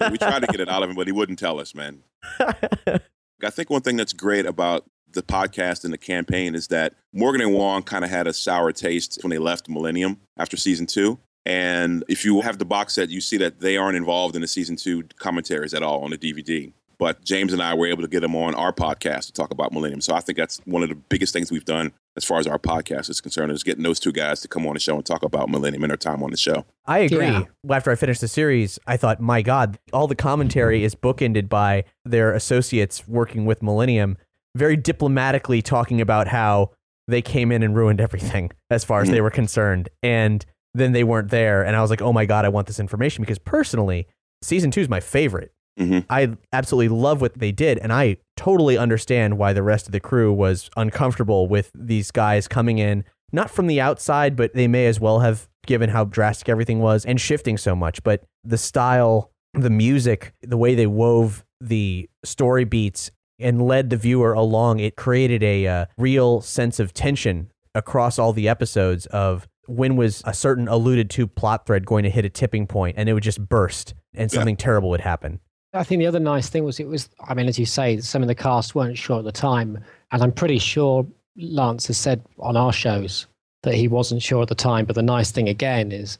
[0.00, 0.10] man.
[0.12, 2.02] we tried to get it out of him, but he wouldn't tell us, man.
[2.40, 7.40] I think one thing that's great about the podcast and the campaign is that Morgan
[7.40, 11.18] and Wong kind of had a sour taste when they left Millennium after season two.
[11.46, 14.46] And if you have the box set, you see that they aren't involved in the
[14.46, 16.72] season two commentaries at all on the DVD.
[17.00, 19.72] But James and I were able to get them on our podcast to talk about
[19.72, 20.02] Millennium.
[20.02, 22.58] So I think that's one of the biggest things we've done as far as our
[22.58, 25.22] podcast is concerned is getting those two guys to come on the show and talk
[25.22, 26.66] about Millennium and their time on the show.
[26.84, 27.26] I agree.
[27.26, 27.44] Yeah.
[27.70, 31.84] After I finished the series, I thought, my God, all the commentary is bookended by
[32.04, 34.18] their associates working with Millennium,
[34.54, 36.70] very diplomatically talking about how
[37.08, 39.22] they came in and ruined everything as far as they mm.
[39.22, 39.88] were concerned.
[40.02, 40.44] And
[40.74, 41.64] then they weren't there.
[41.64, 44.06] And I was like, oh my God, I want this information because personally,
[44.42, 45.54] season two is my favorite.
[45.80, 46.04] Mhm.
[46.10, 47.78] I absolutely love what they did.
[47.78, 52.46] And I totally understand why the rest of the crew was uncomfortable with these guys
[52.46, 56.48] coming in, not from the outside, but they may as well have given how drastic
[56.48, 58.02] everything was and shifting so much.
[58.02, 63.96] But the style, the music, the way they wove the story beats and led the
[63.96, 69.48] viewer along, it created a uh, real sense of tension across all the episodes of
[69.66, 73.08] when was a certain alluded to plot thread going to hit a tipping point and
[73.08, 75.38] it would just burst and something terrible would happen.
[75.72, 78.22] I think the other nice thing was it was, I mean, as you say, some
[78.22, 79.78] of the cast weren't sure at the time.
[80.10, 81.06] And I'm pretty sure
[81.36, 83.26] Lance has said on our shows
[83.62, 84.84] that he wasn't sure at the time.
[84.84, 86.18] But the nice thing again is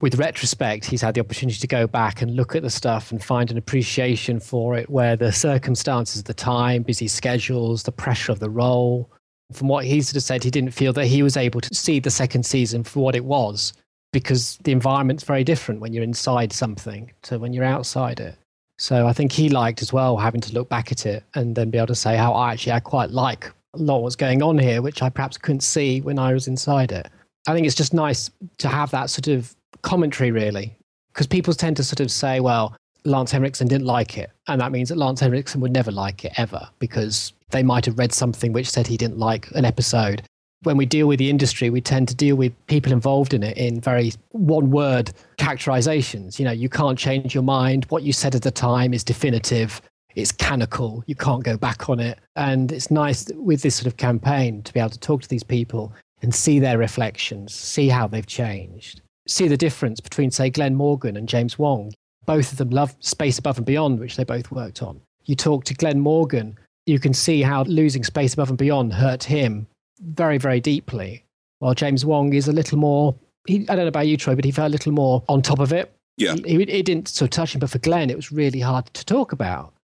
[0.00, 3.22] with retrospect, he's had the opportunity to go back and look at the stuff and
[3.22, 8.32] find an appreciation for it where the circumstances of the time, busy schedules, the pressure
[8.32, 9.10] of the role.
[9.52, 12.44] From what he said, he didn't feel that he was able to see the second
[12.44, 13.72] season for what it was
[14.12, 18.36] because the environment's very different when you're inside something to when you're outside it.
[18.78, 21.70] So I think he liked as well having to look back at it and then
[21.70, 24.58] be able to say how I actually I quite like a lot what's going on
[24.58, 27.08] here, which I perhaps couldn't see when I was inside it.
[27.46, 30.76] I think it's just nice to have that sort of commentary, really,
[31.12, 34.30] because people tend to sort of say, well, Lance Henriksen didn't like it.
[34.46, 37.98] And that means that Lance Henriksen would never like it ever because they might have
[37.98, 40.22] read something which said he didn't like an episode.
[40.62, 43.56] When we deal with the industry, we tend to deal with people involved in it
[43.56, 46.40] in very one word characterizations.
[46.40, 47.86] You know, you can't change your mind.
[47.90, 49.80] What you said at the time is definitive,
[50.16, 51.04] it's canonical.
[51.06, 52.18] You can't go back on it.
[52.34, 55.44] And it's nice with this sort of campaign to be able to talk to these
[55.44, 60.74] people and see their reflections, see how they've changed, see the difference between, say, Glenn
[60.74, 61.92] Morgan and James Wong.
[62.26, 65.00] Both of them love Space Above and Beyond, which they both worked on.
[65.24, 69.22] You talk to Glenn Morgan, you can see how losing Space Above and Beyond hurt
[69.22, 69.68] him
[69.98, 71.24] very, very deeply.
[71.60, 73.16] While James Wong is a little more,
[73.46, 75.58] he, I don't know about you, Troy, but he felt a little more on top
[75.58, 75.92] of it.
[76.16, 76.34] Yeah.
[76.44, 78.86] He, he- it didn't sort of touch him, but for Glenn, it was really hard
[78.94, 79.74] to talk about.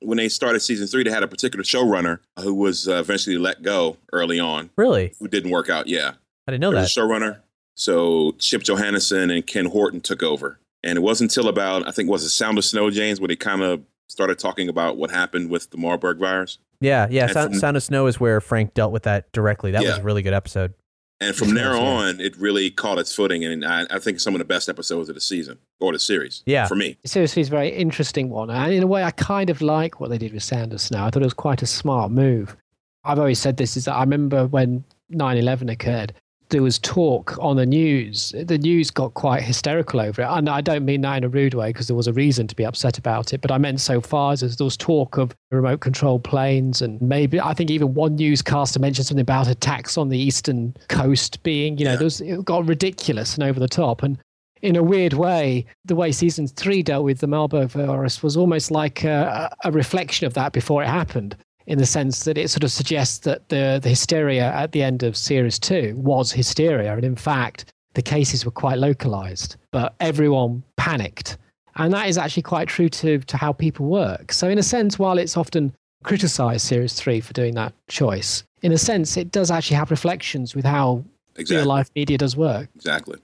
[0.00, 3.62] When they started season three, they had a particular showrunner who was uh, eventually let
[3.62, 5.12] go early on, Really?
[5.18, 5.88] who didn't work out.
[5.88, 6.12] Yeah.
[6.46, 6.82] I didn't know There that.
[6.82, 7.38] was a showrunner.
[7.74, 10.58] So Chip Johannessen and Ken Horton took over.
[10.84, 13.34] And it wasn't until about, I think, was it Sound of Snow, James, where they
[13.36, 16.58] kind of started talking about what happened with the Marburg virus.
[16.80, 17.24] Yeah, yeah.
[17.24, 19.72] And Sound, from- Sound of Snow is where Frank dealt with that directly.
[19.72, 20.74] That was a really good episode.
[21.20, 23.44] And from there on, it really caught its footing.
[23.44, 26.44] And I, I think some of the best episodes of the season or the series.
[26.46, 26.68] Yeah.
[26.68, 26.96] For me.
[27.04, 28.50] seriously is a very interesting one.
[28.50, 31.04] And in a way, I kind of like what they did with Sound of Snow.
[31.04, 32.56] I thought it was quite a smart move.
[33.02, 36.12] I've always said this is that I remember when 9 11 occurred,
[36.50, 38.34] there was talk on the news.
[38.36, 40.28] The news got quite hysterical over it.
[40.28, 42.56] And I don't mean that in a rude way because there was a reason to
[42.56, 43.40] be upset about it.
[43.40, 47.40] But I meant so far as there was talk of remote control planes and maybe,
[47.40, 51.84] I think even one newscaster mentioned something about attacks on the eastern coast being, you
[51.84, 54.02] know, there was, it got ridiculous and over the top.
[54.02, 54.18] And
[54.62, 58.70] in a weird way, the way season three dealt with the Marburg virus was almost
[58.70, 61.36] like a, a reflection of that before it happened,
[61.68, 65.02] in the sense that it sort of suggests that the, the hysteria at the end
[65.02, 66.94] of series two was hysteria.
[66.94, 71.36] And in fact, the cases were quite localized, but everyone panicked.
[71.76, 74.32] And that is actually quite true to, to how people work.
[74.32, 75.72] So, in a sense, while it's often
[76.02, 80.56] criticized series three for doing that choice, in a sense, it does actually have reflections
[80.56, 81.04] with how
[81.36, 81.58] Exactly.
[81.58, 82.68] real life media does work.
[82.74, 83.18] Exactly.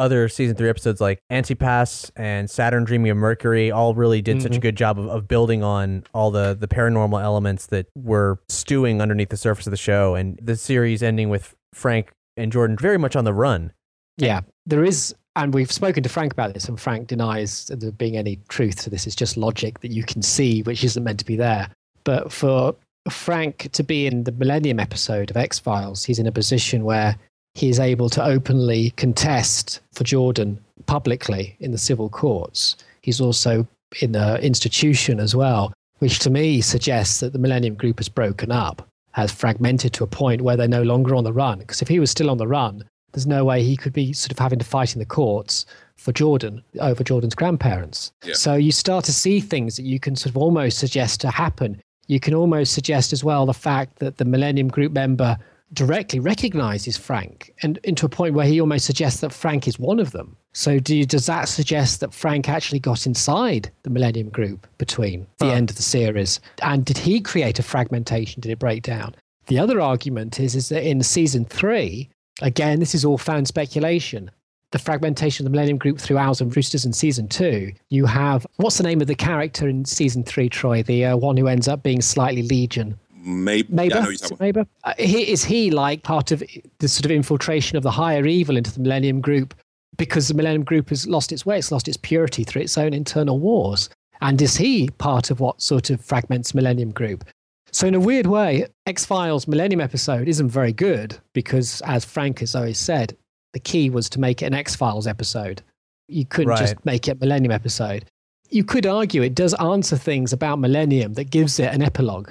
[0.00, 4.56] Other season three episodes like Antipas and Saturn Dreaming of Mercury all really did such
[4.56, 4.62] a Mhm.
[4.62, 9.28] good job of, of building on all the, the paranormal elements that were stewing underneath
[9.28, 10.14] the surface of the show.
[10.14, 13.72] And the series ending with Frank and Jordan very much on the run.
[14.16, 18.16] Yeah, there is, and we've spoken to Frank about this, and Frank denies there being
[18.16, 19.06] any truth to this.
[19.06, 21.68] It's just logic that you can see, which isn't meant to be there.
[22.04, 22.74] But for
[23.10, 27.16] Frank to be in the Millennium episode of X Files, he's in a position where
[27.60, 32.74] he is able to openly contest for Jordan publicly in the civil courts.
[33.02, 33.68] He's also
[34.00, 38.50] in the institution as well, which to me suggests that the Millennium Group has broken
[38.50, 41.58] up, has fragmented to a point where they're no longer on the run.
[41.58, 42.82] Because if he was still on the run,
[43.12, 45.66] there's no way he could be sort of having to fight in the courts
[45.96, 48.10] for Jordan over Jordan's grandparents.
[48.24, 48.34] Yeah.
[48.34, 51.82] So you start to see things that you can sort of almost suggest to happen.
[52.06, 55.36] You can almost suggest as well the fact that the Millennium Group member
[55.72, 60.00] directly recognizes Frank and into a point where he almost suggests that Frank is one
[60.00, 60.36] of them.
[60.52, 65.26] So do you, does that suggest that Frank actually got inside the Millennium Group between
[65.38, 66.40] the end of the series?
[66.62, 68.40] And did he create a fragmentation?
[68.40, 69.14] Did it break down?
[69.46, 72.08] The other argument is, is that in season three,
[72.42, 74.30] again, this is all fan speculation.
[74.72, 77.72] The fragmentation of the Millennium Group through Owls and Roosters in season two.
[77.88, 80.82] You have what's the name of the character in season three, Troy?
[80.82, 82.96] The uh, one who ends up being slightly Legion.
[83.22, 83.68] Maybe.
[83.72, 84.68] Maybe Yeah, I know what you're talking about.
[84.84, 86.42] Uh, he, is he like part of
[86.78, 89.54] the sort of infiltration of the higher evil into the Millennium Group
[89.96, 92.94] because the Millennium Group has lost its way, it's lost its purity through its own
[92.94, 93.90] internal wars?
[94.22, 97.24] And is he part of what sort of fragments Millennium Group?
[97.72, 102.40] So, in a weird way, X Files Millennium episode isn't very good because, as Frank
[102.40, 103.16] has always said,
[103.52, 105.62] the key was to make it an X Files episode.
[106.08, 106.58] You couldn't Right.
[106.58, 108.04] just make it a Millennium episode.
[108.50, 112.30] You could argue it does answer things about Millennium that gives it an epilogue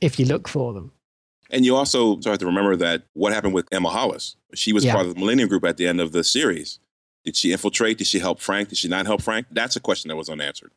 [0.00, 0.92] if you look for them.
[1.50, 4.36] And you also have to remember that what happened with Emma Hollis.
[4.54, 4.94] She was Yeah.
[4.94, 6.78] part of the Millennium Group at the end of the series.
[7.24, 7.98] Did she infiltrate?
[7.98, 8.70] Did she help Frank?
[8.70, 9.46] Did she not help Frank?
[9.50, 10.72] That's a question that was unanswered.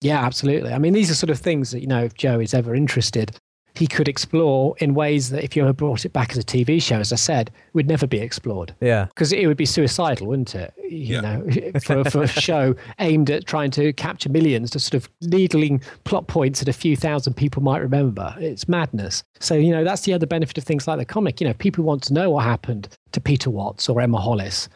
[0.00, 0.72] Yeah, absolutely.
[0.72, 3.36] I mean, these are sort of things that, you know, if Joe is ever interested,
[3.74, 6.82] he could explore in ways that if you ever brought it back as a TV
[6.82, 8.74] show, as I said, would never be explored.
[8.80, 9.06] Yeah.
[9.06, 10.72] Because it would be suicidal, wouldn't it?
[10.88, 11.20] You Yeah.
[11.20, 11.46] know,
[11.84, 16.26] for, for a show aimed at trying to capture millions to sort of needling plot
[16.26, 18.34] points that a few thousand people might remember.
[18.38, 19.22] It's madness.
[19.38, 21.40] So, you know, that's the other benefit of things like the comic.
[21.40, 24.68] You know, people want to know what happened to Peter Watts or Emma Hollis.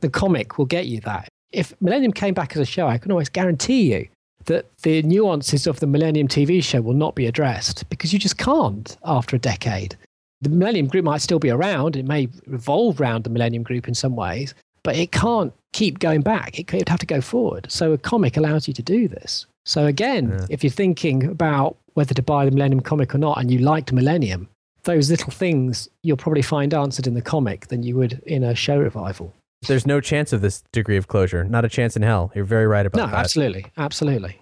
[0.00, 1.28] The comic will get you that.
[1.52, 4.08] If Millennium came back as a show, I can always guarantee you
[4.46, 8.38] that the nuances of the Millennium TV show will not be addressed because you just
[8.38, 9.96] can't after a decade.
[10.40, 13.94] The Millennium Group might still be around, it may revolve around the Millennium Group in
[13.94, 16.58] some ways, but it can't keep going back.
[16.58, 17.66] It would have to go forward.
[17.70, 19.46] So a comic allows you to do this.
[19.64, 20.46] So again, Yeah.
[20.50, 23.92] if you're thinking about whether to buy the Millennium comic or not and you liked
[23.92, 24.48] Millennium,
[24.84, 28.54] those little things you'll probably find answered in the comic than you would in a
[28.54, 29.34] show revival.
[29.62, 31.44] There's no chance of this degree of closure.
[31.44, 32.30] Not a chance in hell.
[32.34, 33.14] You're very right about No, that.
[33.16, 34.38] absolutely, absolutely.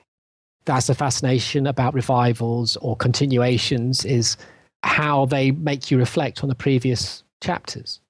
[0.66, 4.36] That's the fascination about revivals or continuations is
[4.82, 8.00] how they make you reflect on the previous chapters.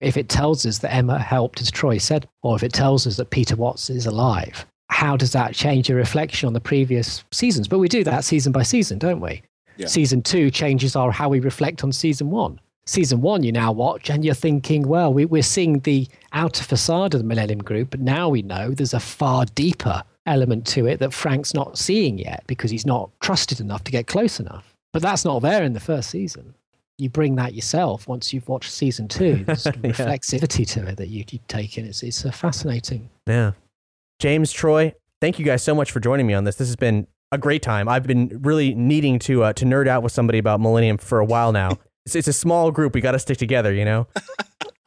[0.00, 3.16] If it tells us that Emma helped, as Troy said, or if it tells us
[3.16, 7.68] that Peter Watts is alive, how does that change your reflection on the previous seasons?
[7.68, 9.42] But we do that season by season, don't we?
[9.76, 9.86] Yeah.
[9.86, 12.60] Season two changes our how we reflect on season one.
[12.86, 17.14] Season one, you now watch and you're thinking, well, we, we're seeing the outer facade
[17.14, 20.98] of the Millennium Group, but now we know there's a far deeper element to it
[21.00, 24.74] that Frank's not seeing yet because he's not trusted enough to get close enough.
[24.92, 26.54] But that's not there in the first season.
[26.98, 29.44] You bring that yourself once you've watched season two.
[29.46, 29.72] There's Yeah.
[29.72, 31.86] reflexivity to it that you, you take in.
[31.86, 33.08] It's, it's fascinating.
[33.26, 33.52] Yeah.
[34.20, 36.56] James, Troy, thank you guys so much for joining me on this.
[36.56, 37.88] This has been a great time.
[37.88, 41.24] I've been really needing to uh, to nerd out with somebody about Millennium for a
[41.24, 41.78] while now.
[42.06, 42.94] it's, it's a small group.
[42.94, 44.06] We got to stick together, you know?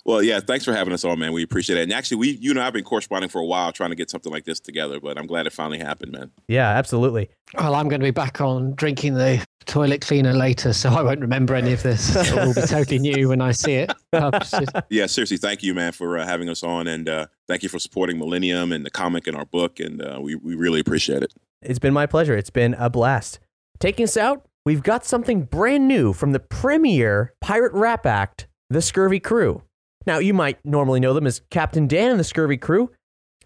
[0.07, 1.33] Well, yeah, thanks for having us on, man.
[1.33, 1.83] We appreciate it.
[1.83, 4.09] And actually, we, you know, I have been corresponding for a while trying to get
[4.09, 6.31] something like this together, but I'm glad it finally happened, man.
[6.47, 7.29] Yeah, absolutely.
[7.55, 11.19] Well, I'm going to be back on drinking the toilet cleaner later, so I won't
[11.19, 12.15] remember any of this.
[12.15, 13.91] It will be totally new when I see it.
[14.89, 16.87] Yeah, seriously, thank you, man, for uh, having us on.
[16.87, 19.81] And uh, thank you for supporting Millennium and the comic and our book.
[19.81, 21.33] And uh, we, we really appreciate it.
[21.61, 22.37] It's been my pleasure.
[22.37, 23.39] It's been a blast.
[23.79, 28.81] Taking us out, we've got something brand new from the premier pirate rap act, The
[28.81, 29.63] Scurvy Crew.
[30.05, 32.91] Now, you might normally know them as Captain Dan and the Scurvy Crew,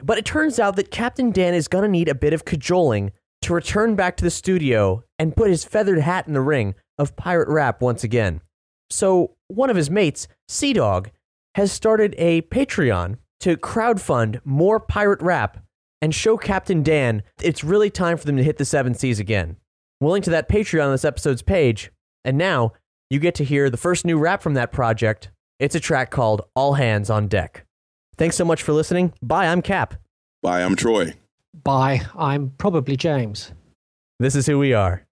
[0.01, 3.11] but it turns out that Captain Dan is going to need a bit of cajoling
[3.43, 7.15] to return back to the studio and put his feathered hat in the ring of
[7.15, 8.41] pirate rap once again.
[8.89, 11.11] So, one of his mates, Sea Dog,
[11.53, 15.63] has started a Patreon to crowdfund more pirate rap
[16.01, 19.57] and show Captain Dan it's really time for them to hit the seven seas again.
[20.01, 21.91] We'll link to that Patreon on this episode's page.
[22.25, 22.73] And now
[23.11, 25.29] you get to hear the first new rap from that project.
[25.59, 27.65] It's a track called All Hands on Deck.
[28.17, 29.13] Thanks so much for listening.
[29.21, 29.93] Bye, I'm Cap.
[30.41, 31.13] Bye, I'm Troy.
[31.63, 32.01] Bye.
[32.17, 33.51] I'm probably James.
[34.19, 35.05] This is who we are.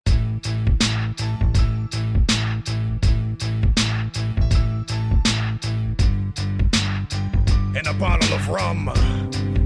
[7.75, 8.91] and a bottle of rum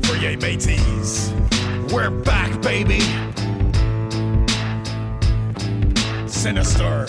[0.04, 1.34] for ye mateys.
[1.92, 3.00] We're back, baby.
[6.44, 7.06] Sinister.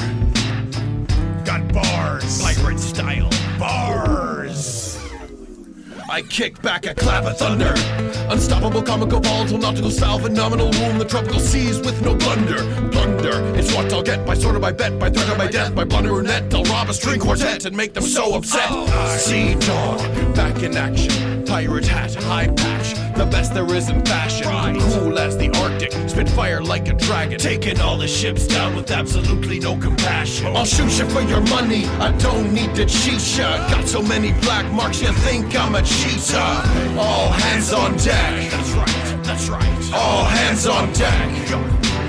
[1.44, 2.40] Got bars.
[2.40, 3.28] Pirate style.
[3.58, 4.96] Bars.
[6.08, 7.74] I kick back a clap of thunder.
[8.32, 12.62] Unstoppable comical volatile nautical style phenomenal rule the tropical seas with no blunder.
[12.90, 15.74] Blunder, it's what I'll get by sword or by bet, by threat or by death,
[15.74, 16.54] by blunder or net.
[16.54, 18.68] I'll rob a string quartet and make them so upset.
[18.70, 19.16] Oh.
[19.18, 19.98] Sea dog,
[20.36, 21.44] back in action.
[21.44, 24.46] Pirate hat, high patch, the best there is in fashion.
[24.78, 27.38] Cool as the Arctic, spit fire like a dragon.
[27.38, 30.46] Taking all the ships down with absolutely no compassion.
[30.56, 33.68] I'll shoot you for your money, I don't need to cheat ya.
[33.68, 36.50] Got so many black marks, you think I'm a cheater.
[36.98, 38.50] All hands on deck.
[38.50, 39.92] That's right, that's right.
[39.92, 41.50] All hands on deck.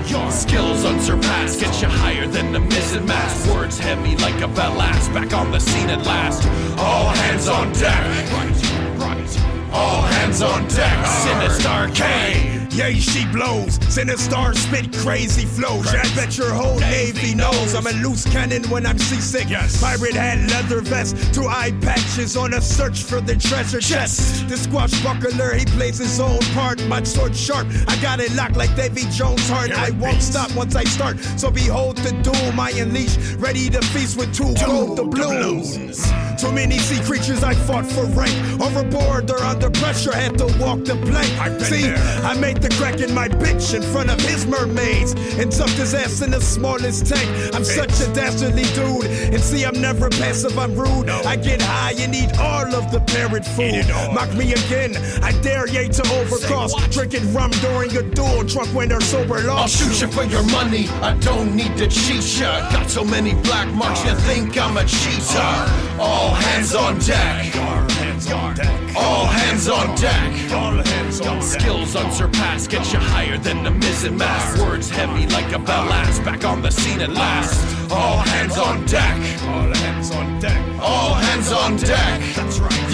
[0.08, 3.48] Your Skills unsurpassed, get you higher than the mizzen mast.
[3.52, 6.46] Words heavy like a ballast, back on the scene at last.
[6.78, 8.06] All hands on deck.
[8.32, 9.74] Right, right.
[9.74, 11.06] All hands on deck.
[11.08, 12.65] Sinister K.
[12.76, 13.80] Yay, she blows.
[13.88, 15.88] Sinister spit crazy flows.
[15.88, 19.48] I bet your whole navy knows I'm a loose cannon when I'm seasick.
[19.80, 24.50] Pirate hat, leather vest, two eye patches on a search for the treasure chest.
[24.50, 26.86] The swashbuckler, he plays his own part.
[26.88, 29.72] My sword sharp, I got it locked like Davy Jones' heart.
[29.72, 31.18] I won't stop once I start.
[31.38, 36.12] So behold the doom I unleash, ready to feast with two gold doubloons.
[36.42, 38.36] Too many sea creatures I fought for rank.
[38.62, 41.62] Overboard or under pressure, had to walk the plank.
[41.62, 45.78] See, I made the crack in my bitch in front of his mermaids and tucked
[45.78, 47.30] his ass in the smallest tank.
[47.54, 49.06] I'm such a dastardly dude.
[49.34, 51.10] And see, I'm never passive, I'm rude.
[51.10, 53.86] I get high and eat all of the parrot food.
[54.14, 56.72] Mock me again, I dare ye to overcross.
[56.92, 60.88] Drinking rum during a duel, drunk when they're sober I'll shoot you for your money.
[61.02, 62.70] I don't need to cheat ya.
[62.72, 65.86] Got so many black marks, you think I'm a cheater.
[66.00, 67.56] All hands on deck.
[67.56, 68.96] All hands on deck.
[68.96, 70.52] All hands on deck.
[70.52, 71.44] All hands on deck.
[71.44, 74.62] Skills unsurpassed, get you higher than the mizzen mast.
[74.62, 77.92] Words heavy like a ballast, back on the scene at last.
[77.92, 79.18] All hands on deck.
[79.44, 80.80] All hands on deck.
[80.80, 82.35] All hands on deck.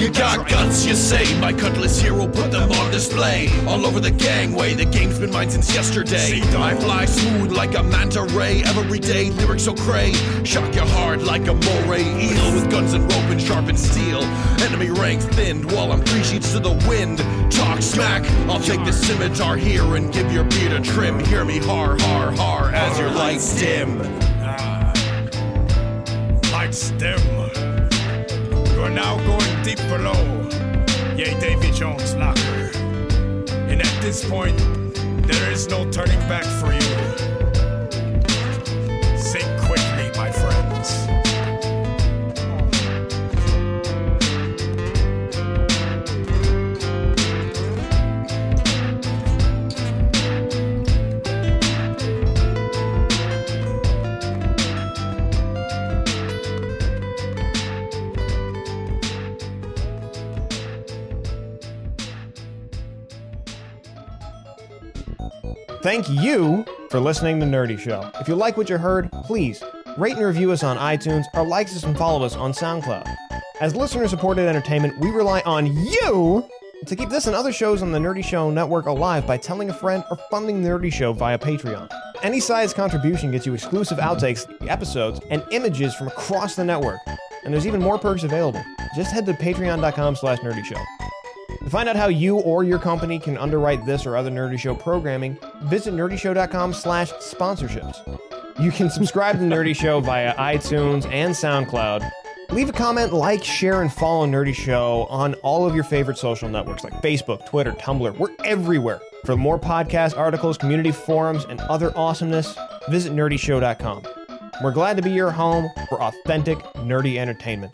[0.02, 1.40] You got guts, you say.
[1.40, 3.50] My cutlass hero put them on display.
[3.68, 6.42] All over the gangway, the game's been mine since yesterday.
[6.58, 8.64] I fly smooth like a manta ray.
[8.64, 10.14] Every day, lyrics so cray.
[10.44, 14.24] Shock your heart like a moray eel with guns and rope and sharpened steel.
[14.64, 17.20] Enemy ranks thinned while I'm three sheets to the wind.
[17.52, 18.24] Talk smack.
[18.50, 21.20] I'll take the scimitar here and give your beard a trim.
[21.26, 24.02] Hear me har har har as your lights dim.
[24.42, 24.94] Ah.
[26.52, 27.61] Lights dim.
[28.82, 30.50] You are now going deep below.
[31.16, 32.72] Yay, Davy Jones locker.
[33.70, 34.58] And at this point,
[35.28, 37.21] there is no turning back for you.
[65.92, 68.10] Thank you for listening to Nerdy Show.
[68.22, 69.62] If you like what you heard, please
[69.98, 73.14] rate and review us on iTunes or like us and follow us on SoundCloud.
[73.60, 76.48] As listener supported entertainment, we rely on you
[76.86, 79.74] to keep this and other shows on the Nerdy Show network alive by telling a
[79.74, 81.92] friend or funding the Nerdy Show via Patreon.
[82.24, 87.02] Any size contribution gets you exclusive outtakes, episodes, and images from across the network.
[87.44, 88.64] And there's even more perks available.
[88.96, 90.82] Just head to patreon.com slash nerdy show.
[91.60, 94.76] To find out how you or your company can underwrite this or other Nerdy Show
[94.76, 98.20] programming, visit nerdyshow.com slash sponsorships.
[98.60, 102.10] You can subscribe to Nerdy Show via iTunes and SoundCloud.
[102.50, 106.50] Leave a comment, like, share, and follow Nerdy Show on all of your favorite social
[106.50, 108.18] networks like Facebook, Twitter, Tumblr.
[108.18, 109.00] We're everywhere.
[109.26, 112.58] For more podcasts, articles, community forums, and other awesomeness,
[112.90, 114.04] visit nerdyshow.com.
[114.62, 117.74] We're glad to be your home for authentic, nerdy entertainment.